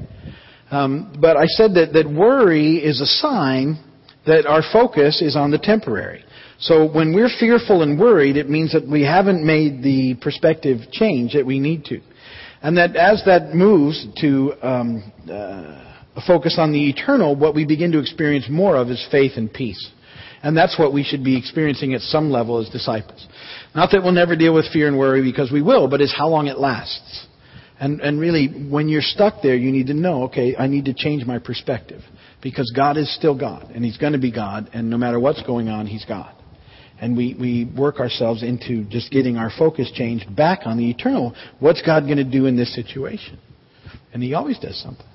Um, 0.71 1.17
but 1.21 1.37
I 1.37 1.47
said 1.47 1.75
that 1.75 1.93
that 1.93 2.11
worry 2.11 2.77
is 2.77 3.01
a 3.01 3.07
sign 3.07 3.79
that 4.27 4.47
our 4.47 4.63
focus 4.73 5.23
is 5.23 5.37
on 5.37 5.51
the 5.51 5.59
temporary. 5.59 6.25
So 6.59 6.91
when 6.91 7.15
we're 7.15 7.31
fearful 7.39 7.83
and 7.83 7.99
worried, 7.99 8.37
it 8.37 8.49
means 8.49 8.73
that 8.73 8.87
we 8.87 9.03
haven't 9.03 9.45
made 9.45 9.83
the 9.83 10.15
perspective 10.21 10.79
change 10.91 11.35
that 11.35 11.45
we 11.45 11.59
need 11.59 11.85
to. 11.87 12.01
And 12.63 12.77
that 12.79 12.97
as 12.97 13.23
that 13.27 13.55
moves 13.55 14.07
to 14.21 14.55
um, 14.63 15.13
uh, 15.31 16.23
focus 16.27 16.57
on 16.59 16.73
the 16.73 16.89
eternal, 16.89 17.37
what 17.37 17.55
we 17.55 17.67
begin 17.67 17.93
to 17.93 17.99
experience 17.99 18.47
more 18.49 18.77
of 18.77 18.89
is 18.89 19.07
faith 19.11 19.33
and 19.37 19.53
peace. 19.53 19.91
And 20.43 20.57
that's 20.57 20.79
what 20.79 20.93
we 20.93 21.03
should 21.03 21.25
be 21.25 21.37
experiencing 21.37 21.95
at 21.95 22.01
some 22.03 22.31
level 22.31 22.61
as 22.61 22.69
disciples. 22.71 23.27
Not 23.75 23.91
that 23.93 24.03
we'll 24.03 24.13
never 24.13 24.37
deal 24.37 24.55
with 24.55 24.71
fear 24.73 24.89
and 24.89 24.99
worry 24.99 25.23
because 25.23 25.51
we 25.53 25.63
will, 25.63 25.89
but 25.89 26.01
it's 26.01 26.15
how 26.17 26.29
long 26.29 26.47
it 26.47 26.59
lasts. 26.59 27.27
And, 27.79 28.01
and 28.01 28.19
really, 28.19 28.49
when 28.71 28.89
you're 28.89 29.03
stuck 29.03 29.43
there, 29.43 29.55
you 29.55 29.71
need 29.71 29.89
to 29.89 29.95
know, 29.95 30.25
okay, 30.25 30.57
I 30.57 30.67
need 30.67 30.87
to 30.87 30.95
change 30.95 31.27
my 31.27 31.39
perspective. 31.39 32.01
Because 32.47 32.73
God 32.77 32.97
is 32.97 33.13
still 33.13 33.37
God, 33.37 33.73
and 33.75 33.85
He's 33.85 33.97
going 33.97 34.13
to 34.13 34.21
be 34.21 34.31
God, 34.31 34.71
and 34.73 34.89
no 34.89 34.97
matter 34.97 35.19
what's 35.19 35.43
going 35.43 35.69
on, 35.69 35.85
He's 35.85 36.05
God. 36.05 36.33
And 37.01 37.17
we, 37.17 37.35
we 37.35 37.69
work 37.77 37.99
ourselves 37.99 38.45
into 38.45 38.85
just 38.85 39.11
getting 39.11 39.37
our 39.37 39.51
focus 39.59 39.91
changed 39.93 40.37
back 40.37 40.61
on 40.65 40.79
the 40.79 40.89
eternal. 40.89 41.35
What's 41.59 41.83
God 41.83 42.05
going 42.05 42.19
to 42.19 42.25
do 42.25 42.47
in 42.47 42.57
this 42.57 42.73
situation? 42.73 43.41
And 44.15 44.23
He 44.23 44.35
always 44.35 44.61
does 44.61 44.81
something. 44.81 45.09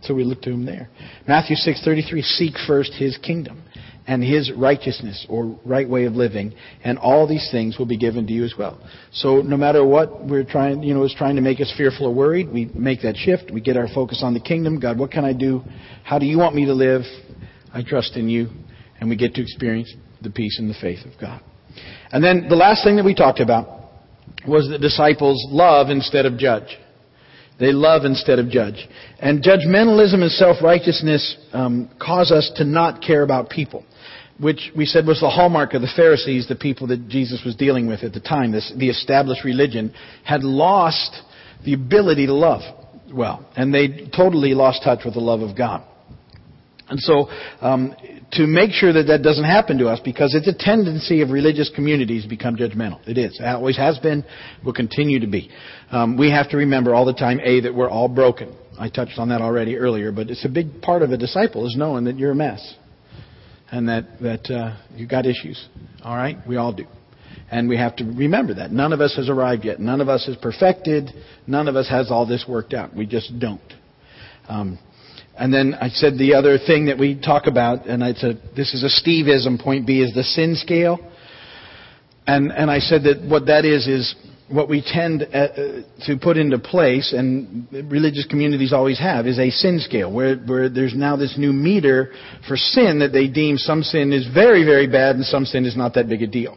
So 0.00 0.14
we 0.14 0.24
look 0.24 0.40
to 0.42 0.50
him 0.50 0.64
there. 0.64 0.88
Matthew 1.28 1.56
6:33 1.56 2.22
seek 2.22 2.54
first 2.66 2.94
his 2.94 3.18
kingdom 3.18 3.62
and 4.06 4.22
his 4.22 4.52
righteousness 4.52 5.26
or 5.28 5.58
right 5.64 5.88
way 5.88 6.04
of 6.04 6.14
living 6.14 6.54
and 6.84 6.98
all 6.98 7.26
these 7.26 7.48
things 7.50 7.78
will 7.78 7.86
be 7.86 7.98
given 7.98 8.26
to 8.26 8.32
you 8.32 8.44
as 8.44 8.54
well. 8.58 8.78
So 9.12 9.42
no 9.42 9.56
matter 9.56 9.84
what 9.84 10.24
we're 10.24 10.44
trying, 10.44 10.82
you 10.82 10.94
know, 10.94 11.04
is 11.04 11.14
trying 11.16 11.36
to 11.36 11.42
make 11.42 11.60
us 11.60 11.72
fearful 11.76 12.06
or 12.06 12.14
worried, 12.14 12.52
we 12.52 12.66
make 12.66 13.02
that 13.02 13.16
shift. 13.16 13.50
We 13.50 13.60
get 13.60 13.76
our 13.76 13.88
focus 13.92 14.20
on 14.22 14.34
the 14.34 14.40
kingdom. 14.40 14.78
God, 14.78 14.98
what 14.98 15.10
can 15.10 15.24
I 15.24 15.32
do? 15.32 15.62
How 16.04 16.18
do 16.18 16.26
you 16.26 16.38
want 16.38 16.54
me 16.54 16.66
to 16.66 16.74
live? 16.74 17.02
I 17.72 17.82
trust 17.82 18.16
in 18.16 18.28
you 18.28 18.48
and 19.00 19.10
we 19.10 19.16
get 19.16 19.34
to 19.34 19.42
experience 19.42 19.92
the 20.22 20.30
peace 20.30 20.58
and 20.58 20.70
the 20.70 20.76
faith 20.80 21.04
of 21.04 21.12
God. 21.20 21.42
And 22.10 22.22
then 22.22 22.48
the 22.48 22.56
last 22.56 22.84
thing 22.84 22.96
that 22.96 23.04
we 23.04 23.14
talked 23.14 23.40
about 23.40 23.90
was 24.46 24.68
the 24.68 24.78
disciples 24.78 25.44
love 25.50 25.90
instead 25.90 26.26
of 26.26 26.38
judge. 26.38 26.78
They 27.58 27.72
love 27.72 28.04
instead 28.04 28.38
of 28.38 28.48
judge. 28.48 28.86
And 29.18 29.42
judgmentalism 29.42 30.20
and 30.20 30.30
self-righteousness 30.30 31.36
um, 31.52 31.90
cause 32.00 32.30
us 32.30 32.50
to 32.56 32.64
not 32.64 33.02
care 33.02 33.22
about 33.22 33.48
people, 33.48 33.84
which 34.38 34.70
we 34.76 34.84
said 34.84 35.06
was 35.06 35.20
the 35.20 35.30
hallmark 35.30 35.74
of 35.74 35.82
the 35.82 35.92
Pharisees, 35.96 36.48
the 36.48 36.56
people 36.56 36.88
that 36.88 37.08
Jesus 37.08 37.42
was 37.44 37.56
dealing 37.56 37.86
with 37.86 38.02
at 38.02 38.12
the 38.12 38.20
time. 38.20 38.52
This, 38.52 38.72
the 38.76 38.90
established 38.90 39.44
religion 39.44 39.94
had 40.24 40.44
lost 40.44 41.22
the 41.64 41.72
ability 41.72 42.26
to 42.26 42.34
love 42.34 42.60
well, 43.12 43.48
and 43.56 43.72
they 43.72 44.08
totally 44.14 44.54
lost 44.54 44.82
touch 44.82 45.00
with 45.04 45.14
the 45.14 45.20
love 45.20 45.40
of 45.40 45.56
God. 45.56 45.84
And 46.88 47.00
so, 47.00 47.28
um, 47.60 47.94
to 48.32 48.46
make 48.46 48.70
sure 48.70 48.92
that 48.92 49.04
that 49.04 49.22
doesn't 49.22 49.44
happen 49.44 49.78
to 49.78 49.88
us, 49.88 50.00
because 50.04 50.34
it's 50.34 50.46
a 50.46 50.54
tendency 50.56 51.20
of 51.22 51.30
religious 51.30 51.70
communities 51.74 52.22
to 52.22 52.28
become 52.28 52.56
judgmental. 52.56 53.00
It 53.08 53.18
is. 53.18 53.38
It 53.40 53.44
always 53.44 53.76
has 53.76 53.98
been, 53.98 54.24
will 54.64 54.72
continue 54.72 55.20
to 55.20 55.26
be. 55.26 55.50
Um, 55.90 56.16
we 56.16 56.30
have 56.30 56.50
to 56.50 56.56
remember 56.58 56.94
all 56.94 57.04
the 57.04 57.14
time, 57.14 57.40
A, 57.42 57.60
that 57.60 57.74
we're 57.74 57.90
all 57.90 58.08
broken. 58.08 58.54
I 58.78 58.88
touched 58.88 59.18
on 59.18 59.30
that 59.30 59.40
already 59.40 59.76
earlier, 59.76 60.12
but 60.12 60.30
it's 60.30 60.44
a 60.44 60.48
big 60.48 60.80
part 60.82 61.02
of 61.02 61.10
a 61.10 61.16
disciple 61.16 61.66
is 61.66 61.74
knowing 61.76 62.04
that 62.04 62.18
you're 62.18 62.32
a 62.32 62.36
mess. 62.36 62.76
And 63.70 63.88
that, 63.88 64.04
that 64.20 64.50
uh, 64.50 64.76
you've 64.94 65.10
got 65.10 65.26
issues. 65.26 65.68
All 66.02 66.16
right? 66.16 66.36
We 66.46 66.56
all 66.56 66.72
do. 66.72 66.86
And 67.50 67.68
we 67.68 67.76
have 67.76 67.96
to 67.96 68.04
remember 68.04 68.54
that. 68.54 68.72
None 68.72 68.92
of 68.92 69.00
us 69.00 69.14
has 69.16 69.28
arrived 69.28 69.64
yet. 69.64 69.80
None 69.80 70.00
of 70.00 70.08
us 70.08 70.26
is 70.28 70.36
perfected. 70.36 71.10
None 71.46 71.68
of 71.68 71.76
us 71.76 71.88
has 71.88 72.10
all 72.10 72.26
this 72.26 72.44
worked 72.48 72.74
out. 72.74 72.94
We 72.94 73.06
just 73.06 73.38
don't. 73.38 73.60
Um, 74.48 74.78
and 75.38 75.52
then 75.52 75.74
I 75.74 75.88
said 75.88 76.16
the 76.18 76.34
other 76.34 76.58
thing 76.58 76.86
that 76.86 76.98
we 76.98 77.20
talk 77.20 77.46
about, 77.46 77.86
and 77.86 78.02
I 78.02 78.14
said 78.14 78.40
this 78.56 78.72
is 78.72 78.82
a 78.82 79.08
Steveism. 79.08 79.62
Point 79.62 79.86
B 79.86 80.00
is 80.00 80.14
the 80.14 80.24
sin 80.24 80.56
scale. 80.56 80.98
And 82.26 82.50
and 82.50 82.70
I 82.70 82.78
said 82.78 83.02
that 83.04 83.24
what 83.28 83.46
that 83.46 83.64
is 83.64 83.86
is 83.86 84.14
what 84.48 84.68
we 84.68 84.80
tend 84.80 85.22
uh, 85.22 85.48
to 86.06 86.16
put 86.20 86.36
into 86.36 86.58
place, 86.58 87.12
and 87.12 87.66
religious 87.90 88.26
communities 88.26 88.72
always 88.72 88.98
have, 88.98 89.26
is 89.26 89.38
a 89.38 89.50
sin 89.50 89.80
scale, 89.80 90.12
where, 90.12 90.36
where 90.36 90.68
there's 90.68 90.94
now 90.94 91.16
this 91.16 91.36
new 91.36 91.52
meter 91.52 92.12
for 92.46 92.56
sin 92.56 93.00
that 93.00 93.12
they 93.12 93.26
deem 93.26 93.56
some 93.56 93.82
sin 93.82 94.12
is 94.12 94.26
very, 94.32 94.64
very 94.64 94.86
bad 94.86 95.16
and 95.16 95.24
some 95.24 95.44
sin 95.44 95.64
is 95.64 95.76
not 95.76 95.94
that 95.94 96.08
big 96.08 96.22
a 96.22 96.26
deal. 96.26 96.56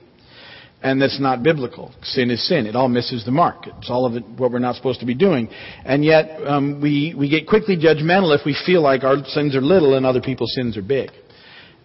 And 0.82 1.02
that's 1.02 1.20
not 1.20 1.44
biblical. 1.44 1.92
Sin 2.04 2.32
is 2.32 2.48
sin. 2.48 2.66
It 2.66 2.76
all 2.76 2.88
misses 2.88 3.26
the 3.26 3.32
mark. 3.32 3.68
It's 3.68 3.90
all 3.90 4.06
of 4.06 4.16
it 4.16 4.24
what 4.38 4.52
we're 4.52 4.60
not 4.60 4.76
supposed 4.76 5.02
to 5.02 5.06
be 5.06 5.16
doing. 5.16 5.50
And 5.84 6.06
yet, 6.06 6.40
um, 6.48 6.80
we, 6.82 7.14
we 7.18 7.28
get 7.28 7.48
quickly 7.48 7.76
judgmental 7.76 8.38
if 8.38 8.46
we 8.46 8.56
feel 8.66 8.82
like 8.82 9.04
our 9.04 9.18
sins 9.26 9.58
are 9.58 9.62
little 9.62 9.96
and 9.96 10.06
other 10.06 10.22
people's 10.22 10.54
sins 10.54 10.78
are 10.78 10.82
big. 10.82 11.10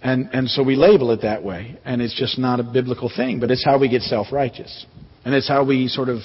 And, 0.00 0.28
and 0.32 0.48
so 0.48 0.62
we 0.62 0.76
label 0.76 1.10
it 1.10 1.22
that 1.22 1.42
way. 1.42 1.76
And 1.84 2.00
it's 2.00 2.14
just 2.14 2.38
not 2.38 2.60
a 2.60 2.62
biblical 2.62 3.10
thing, 3.14 3.40
but 3.40 3.50
it's 3.50 3.64
how 3.64 3.78
we 3.78 3.88
get 3.88 4.02
self-righteous. 4.02 4.86
And 5.24 5.34
it's 5.34 5.48
how 5.48 5.64
we 5.64 5.88
sort 5.88 6.08
of 6.08 6.20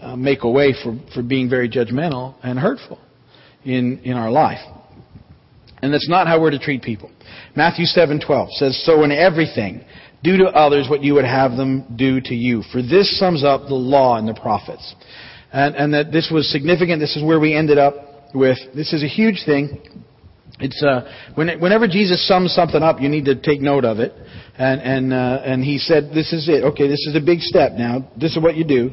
uh, 0.00 0.16
make 0.16 0.42
a 0.42 0.50
way 0.50 0.74
for, 0.82 0.98
for 1.14 1.22
being 1.22 1.48
very 1.48 1.68
judgmental 1.68 2.34
and 2.42 2.58
hurtful 2.58 2.98
in, 3.64 4.00
in 4.04 4.14
our 4.14 4.30
life. 4.30 4.60
And 5.82 5.92
that's 5.92 6.08
not 6.08 6.26
how 6.26 6.40
we're 6.40 6.50
to 6.50 6.58
treat 6.58 6.82
people. 6.82 7.10
Matthew 7.56 7.86
7:12 7.86 8.52
says, 8.52 8.84
"So 8.84 9.02
in 9.02 9.10
everything, 9.10 9.84
do 10.22 10.36
to 10.38 10.44
others 10.46 10.88
what 10.88 11.02
you 11.02 11.14
would 11.14 11.24
have 11.24 11.56
them 11.56 11.84
do 11.96 12.20
to 12.20 12.34
you. 12.34 12.62
For 12.70 12.80
this 12.80 13.18
sums 13.18 13.42
up 13.42 13.66
the 13.66 13.74
law 13.74 14.16
and 14.18 14.28
the 14.28 14.34
prophets. 14.34 14.94
And, 15.52 15.74
and 15.74 15.94
that 15.94 16.12
this 16.12 16.30
was 16.32 16.50
significant. 16.50 17.00
This 17.00 17.16
is 17.16 17.24
where 17.24 17.40
we 17.40 17.54
ended 17.54 17.78
up 17.78 17.94
with. 18.34 18.58
This 18.74 18.92
is 18.92 19.02
a 19.02 19.08
huge 19.08 19.42
thing. 19.44 19.82
It's 20.60 20.82
uh, 20.82 21.10
when, 21.34 21.60
whenever 21.60 21.88
Jesus 21.88 22.26
sums 22.26 22.54
something 22.54 22.82
up, 22.82 23.00
you 23.00 23.08
need 23.08 23.24
to 23.26 23.34
take 23.34 23.60
note 23.60 23.84
of 23.84 23.98
it. 23.98 24.12
And 24.56 24.80
and 24.80 25.12
uh, 25.12 25.42
and 25.44 25.64
he 25.64 25.78
said, 25.78 26.10
"This 26.14 26.32
is 26.32 26.48
it. 26.48 26.64
Okay, 26.64 26.88
this 26.88 27.06
is 27.08 27.16
a 27.16 27.24
big 27.24 27.40
step. 27.40 27.72
Now, 27.72 28.10
this 28.20 28.36
is 28.36 28.42
what 28.42 28.54
you 28.56 28.64
do 28.64 28.90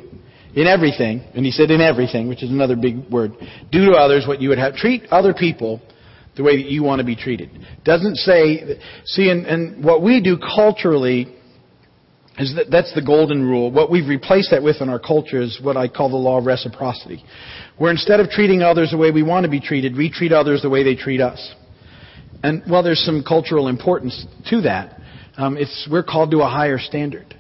in 0.56 0.68
everything." 0.68 1.24
And 1.36 1.46
he 1.46 1.52
said, 1.52 1.70
"In 1.70 1.82
everything," 1.82 2.28
which 2.28 2.44
is 2.44 2.50
another 2.50 2.76
big 2.76 3.10
word. 3.10 3.34
Do 3.72 3.86
to 3.86 3.92
others 3.92 4.26
what 4.26 4.42
you 4.42 4.50
would 4.50 4.58
have. 4.58 4.76
Treat 4.76 5.04
other 5.12 5.34
people 5.34 5.82
the 6.40 6.44
way 6.44 6.56
that 6.56 6.72
you 6.72 6.84
want 6.84 7.00
to 7.00 7.06
be 7.06 7.18
treated. 7.18 7.50
Doesn't 7.84 8.16
say, 8.16 8.80
see, 9.04 9.30
and, 9.30 9.46
and 9.46 9.84
what 9.84 10.02
we 10.02 10.22
do 10.22 10.38
culturally 10.38 11.36
is 12.40 12.56
that 12.56 12.72
that's 12.72 12.94
the 12.96 13.02
golden 13.02 13.46
rule. 13.46 13.70
What 13.70 13.92
we've 13.92 14.08
replaced 14.08 14.52
that 14.52 14.64
with 14.64 14.78
in 14.82 14.90
our 14.90 15.00
culture 15.00 15.42
is 15.42 15.60
what 15.62 15.76
I 15.76 15.90
call 15.90 16.10
the 16.10 16.16
law 16.16 16.40
of 16.40 16.46
reciprocity. 16.46 17.24
Where 17.78 17.92
instead 17.92 18.22
of 18.22 18.30
treating 18.30 18.62
others 18.62 18.92
the 18.92 18.98
way 18.98 19.12
we 19.12 19.24
want 19.24 19.44
to 19.44 19.50
be 19.50 19.60
treated, 19.60 19.96
we 19.96 20.10
treat 20.10 20.32
others 20.32 20.62
the 20.62 20.70
way 20.70 20.84
they 20.84 20.96
treat 20.96 21.20
us. 21.20 21.54
And 22.42 22.64
while 22.66 22.82
there's 22.82 23.04
some 23.04 23.24
cultural 23.28 23.68
importance 23.68 24.26
to 24.50 24.62
that, 24.62 25.02
um, 25.38 25.58
it's, 25.58 25.88
we're 25.92 26.04
called 26.04 26.32
to 26.32 26.40
a 26.40 26.50
higher 26.50 26.80
standard. 26.80 27.36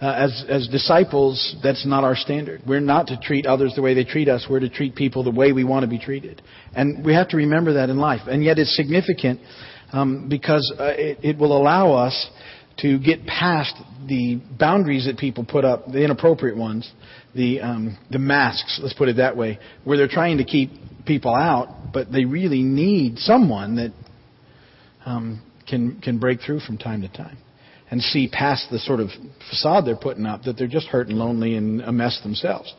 Uh, 0.00 0.14
as, 0.16 0.44
as 0.48 0.68
disciples, 0.68 1.56
that's 1.62 1.84
not 1.86 2.04
our 2.04 2.16
standard. 2.16 2.62
We're 2.66 2.80
not 2.80 3.08
to 3.08 3.20
treat 3.20 3.44
others 3.44 3.74
the 3.76 3.82
way 3.82 3.92
they 3.92 4.04
treat 4.04 4.28
us. 4.28 4.46
We're 4.48 4.60
to 4.60 4.70
treat 4.70 4.94
people 4.94 5.22
the 5.22 5.30
way 5.30 5.52
we 5.52 5.62
want 5.62 5.82
to 5.82 5.88
be 5.88 5.98
treated. 5.98 6.40
And 6.74 7.04
we 7.04 7.12
have 7.12 7.28
to 7.28 7.36
remember 7.36 7.74
that 7.74 7.90
in 7.90 7.98
life. 7.98 8.22
And 8.26 8.42
yet 8.42 8.58
it's 8.58 8.74
significant 8.74 9.40
um, 9.92 10.28
because 10.30 10.72
uh, 10.78 10.84
it, 10.96 11.18
it 11.22 11.38
will 11.38 11.54
allow 11.54 11.92
us 11.92 12.30
to 12.82 12.98
get 12.98 13.26
past 13.26 13.74
the 14.06 14.40
boundaries 14.58 15.06
that 15.06 15.18
people 15.18 15.44
put 15.44 15.64
up, 15.64 15.86
the 15.86 16.02
inappropriate 16.04 16.56
ones, 16.56 16.90
the 17.34 17.60
um, 17.60 17.98
the 18.10 18.18
masks. 18.18 18.80
Let's 18.82 18.94
put 18.94 19.08
it 19.08 19.16
that 19.16 19.36
way, 19.36 19.58
where 19.84 19.96
they're 19.96 20.08
trying 20.08 20.38
to 20.38 20.44
keep 20.44 20.70
people 21.06 21.34
out, 21.34 21.92
but 21.92 22.10
they 22.10 22.24
really 22.24 22.62
need 22.62 23.18
someone 23.18 23.76
that 23.76 23.92
um, 25.04 25.42
can 25.68 26.00
can 26.00 26.18
break 26.18 26.40
through 26.40 26.60
from 26.60 26.78
time 26.78 27.02
to 27.02 27.08
time 27.08 27.38
and 27.90 28.00
see 28.00 28.28
past 28.28 28.68
the 28.70 28.78
sort 28.78 29.00
of 29.00 29.08
facade 29.50 29.84
they're 29.84 29.96
putting 29.96 30.24
up 30.24 30.42
that 30.44 30.56
they're 30.56 30.68
just 30.68 30.86
hurt 30.86 31.08
and 31.08 31.18
lonely 31.18 31.56
and 31.56 31.80
a 31.82 31.92
mess 31.92 32.20
themselves. 32.22 32.72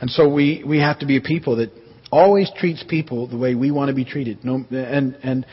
And 0.00 0.10
so 0.10 0.28
we 0.28 0.64
we 0.66 0.78
have 0.78 0.98
to 1.00 1.06
be 1.06 1.16
a 1.16 1.20
people 1.20 1.56
that 1.56 1.70
always 2.12 2.50
treats 2.56 2.84
people 2.88 3.26
the 3.26 3.36
way 3.36 3.54
we 3.54 3.70
want 3.70 3.88
to 3.88 3.94
be 3.94 4.04
treated. 4.04 4.44
No, 4.44 4.64
and 4.70 5.14
and 5.22 5.46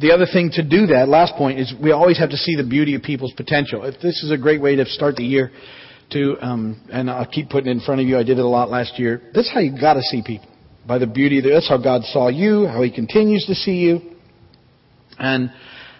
the 0.00 0.12
other 0.12 0.26
thing 0.30 0.50
to 0.54 0.62
do 0.62 0.86
that, 0.86 1.08
last 1.08 1.34
point, 1.36 1.58
is 1.58 1.72
we 1.82 1.92
always 1.92 2.18
have 2.18 2.30
to 2.30 2.36
see 2.36 2.56
the 2.56 2.66
beauty 2.68 2.94
of 2.94 3.02
people's 3.02 3.32
potential. 3.36 3.84
If 3.84 4.00
this 4.00 4.22
is 4.22 4.30
a 4.30 4.38
great 4.38 4.60
way 4.60 4.76
to 4.76 4.84
start 4.86 5.16
the 5.16 5.24
year, 5.24 5.50
to 6.12 6.36
um, 6.40 6.80
and 6.90 7.10
I'll 7.10 7.26
keep 7.26 7.50
putting 7.50 7.68
it 7.68 7.72
in 7.72 7.80
front 7.80 8.00
of 8.00 8.06
you. 8.06 8.18
I 8.18 8.22
did 8.22 8.38
it 8.38 8.44
a 8.44 8.48
lot 8.48 8.70
last 8.70 8.98
year. 8.98 9.22
That's 9.34 9.50
how 9.52 9.60
you 9.60 9.78
got 9.78 9.94
to 9.94 10.02
see 10.02 10.22
people 10.24 10.48
by 10.86 10.98
the 10.98 11.06
beauty. 11.06 11.38
Of 11.38 11.44
the, 11.44 11.50
that's 11.50 11.68
how 11.68 11.78
God 11.78 12.02
saw 12.04 12.28
you, 12.28 12.66
how 12.66 12.82
He 12.82 12.90
continues 12.90 13.46
to 13.46 13.54
see 13.54 13.76
you, 13.76 14.00
and 15.18 15.52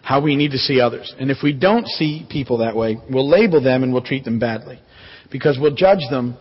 how 0.02 0.20
we 0.22 0.34
need 0.34 0.50
to 0.50 0.58
see 0.58 0.80
others. 0.80 1.14
And 1.20 1.30
if 1.30 1.38
we 1.42 1.52
don't 1.52 1.86
see 1.86 2.26
people 2.28 2.58
that 2.58 2.74
way, 2.74 2.96
we'll 3.10 3.28
label 3.28 3.62
them 3.62 3.84
and 3.84 3.92
we'll 3.92 4.02
treat 4.02 4.24
them 4.24 4.38
badly, 4.38 4.80
because 5.30 5.58
we'll 5.60 5.74
judge 5.74 6.00
them 6.10 6.36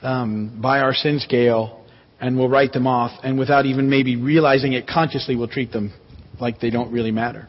um, 0.00 0.58
by 0.60 0.80
our 0.80 0.94
sin 0.94 1.20
scale 1.20 1.81
and 2.22 2.38
we'll 2.38 2.48
write 2.48 2.72
them 2.72 2.86
off, 2.86 3.10
and 3.24 3.36
without 3.36 3.66
even 3.66 3.90
maybe 3.90 4.14
realizing 4.14 4.74
it 4.74 4.86
consciously, 4.86 5.34
we'll 5.34 5.48
treat 5.48 5.72
them 5.72 5.92
like 6.40 6.60
they 6.60 6.70
don't 6.70 6.92
really 6.92 7.10
matter. 7.10 7.48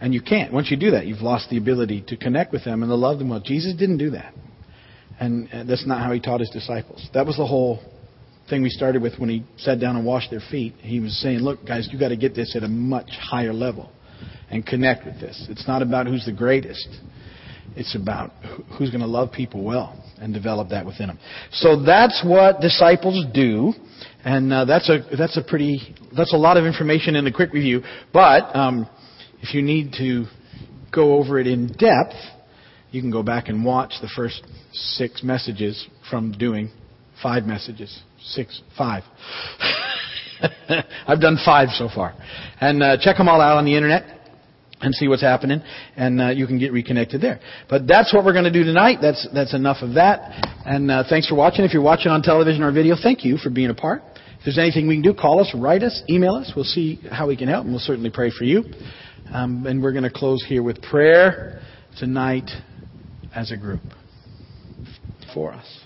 And 0.00 0.14
you 0.14 0.22
can't. 0.22 0.52
Once 0.52 0.70
you 0.70 0.76
do 0.76 0.92
that, 0.92 1.06
you've 1.06 1.20
lost 1.20 1.50
the 1.50 1.58
ability 1.58 2.04
to 2.08 2.16
connect 2.16 2.52
with 2.52 2.64
them 2.64 2.82
and 2.82 2.90
to 2.90 2.94
love 2.94 3.18
them 3.18 3.28
well. 3.28 3.40
Jesus 3.40 3.74
didn't 3.74 3.98
do 3.98 4.10
that. 4.10 4.32
And 5.18 5.48
uh, 5.52 5.64
that's 5.64 5.84
not 5.84 6.00
how 6.00 6.12
he 6.12 6.20
taught 6.20 6.38
his 6.40 6.50
disciples. 6.50 7.08
That 7.12 7.26
was 7.26 7.36
the 7.36 7.46
whole 7.46 7.80
thing 8.48 8.62
we 8.62 8.70
started 8.70 9.02
with 9.02 9.18
when 9.18 9.30
he 9.30 9.44
sat 9.56 9.80
down 9.80 9.96
and 9.96 10.06
washed 10.06 10.30
their 10.30 10.42
feet. 10.48 10.74
He 10.78 11.00
was 11.00 11.20
saying, 11.20 11.40
look, 11.40 11.66
guys, 11.66 11.88
you've 11.90 12.00
got 12.00 12.10
to 12.10 12.16
get 12.16 12.36
this 12.36 12.54
at 12.54 12.62
a 12.62 12.68
much 12.68 13.10
higher 13.20 13.52
level 13.52 13.90
and 14.48 14.64
connect 14.64 15.06
with 15.06 15.18
this. 15.20 15.46
It's 15.50 15.66
not 15.66 15.82
about 15.82 16.06
who's 16.06 16.24
the 16.24 16.32
greatest. 16.32 16.88
It's 17.76 17.96
about 17.96 18.30
who's 18.78 18.90
going 18.90 19.00
to 19.00 19.08
love 19.08 19.32
people 19.32 19.64
well 19.64 20.00
and 20.20 20.32
develop 20.32 20.68
that 20.68 20.86
within 20.86 21.08
them. 21.08 21.18
So 21.50 21.82
that's 21.82 22.22
what 22.24 22.60
disciples 22.60 23.24
do. 23.34 23.72
And 24.24 24.52
uh, 24.52 24.64
that's 24.64 24.88
a 24.88 25.00
that's 25.16 25.36
a 25.36 25.42
pretty 25.42 25.94
that's 26.16 26.32
a 26.32 26.36
lot 26.36 26.56
of 26.56 26.64
information 26.64 27.16
in 27.16 27.26
a 27.26 27.32
quick 27.32 27.52
review. 27.52 27.82
But 28.12 28.54
um, 28.56 28.88
if 29.42 29.54
you 29.54 29.62
need 29.62 29.92
to 29.98 30.26
go 30.92 31.14
over 31.14 31.38
it 31.38 31.46
in 31.46 31.68
depth, 31.68 32.14
you 32.90 33.00
can 33.00 33.10
go 33.10 33.22
back 33.22 33.48
and 33.48 33.64
watch 33.64 33.94
the 34.00 34.08
first 34.14 34.42
six 34.72 35.22
messages 35.22 35.86
from 36.08 36.32
doing 36.32 36.70
five 37.22 37.44
messages, 37.44 38.02
six, 38.22 38.62
five. 38.76 39.02
I've 41.06 41.20
done 41.20 41.38
five 41.44 41.68
so 41.70 41.88
far, 41.94 42.14
and 42.60 42.82
uh, 42.82 42.96
check 43.00 43.18
them 43.18 43.28
all 43.28 43.40
out 43.40 43.58
on 43.58 43.64
the 43.64 43.74
internet 43.74 44.23
and 44.84 44.94
see 44.94 45.08
what's 45.08 45.22
happening, 45.22 45.62
and 45.96 46.20
uh, 46.20 46.28
you 46.28 46.46
can 46.46 46.58
get 46.58 46.72
reconnected 46.72 47.20
there. 47.20 47.40
But 47.68 47.86
that's 47.86 48.12
what 48.12 48.24
we're 48.24 48.32
going 48.32 48.44
to 48.44 48.52
do 48.52 48.64
tonight. 48.64 48.98
That's 49.00 49.26
that's 49.34 49.54
enough 49.54 49.78
of 49.80 49.94
that. 49.94 50.30
And 50.64 50.90
uh, 50.90 51.04
thanks 51.08 51.28
for 51.28 51.34
watching. 51.34 51.64
If 51.64 51.72
you're 51.72 51.82
watching 51.82 52.12
on 52.12 52.22
television 52.22 52.62
or 52.62 52.72
video, 52.72 52.96
thank 53.00 53.24
you 53.24 53.38
for 53.38 53.50
being 53.50 53.70
a 53.70 53.74
part. 53.74 54.02
If 54.38 54.44
there's 54.44 54.58
anything 54.58 54.86
we 54.86 54.96
can 54.96 55.02
do, 55.02 55.14
call 55.14 55.40
us, 55.40 55.54
write 55.54 55.82
us, 55.82 56.02
email 56.08 56.34
us. 56.34 56.52
We'll 56.54 56.66
see 56.66 57.00
how 57.10 57.28
we 57.28 57.36
can 57.36 57.48
help, 57.48 57.64
and 57.64 57.72
we'll 57.72 57.80
certainly 57.80 58.10
pray 58.10 58.30
for 58.30 58.44
you. 58.44 58.64
Um, 59.32 59.66
and 59.66 59.82
we're 59.82 59.92
going 59.92 60.04
to 60.04 60.10
close 60.10 60.44
here 60.46 60.62
with 60.62 60.82
prayer 60.82 61.62
tonight 61.98 62.50
as 63.34 63.50
a 63.52 63.56
group 63.56 63.80
for 65.32 65.52
us. 65.52 65.83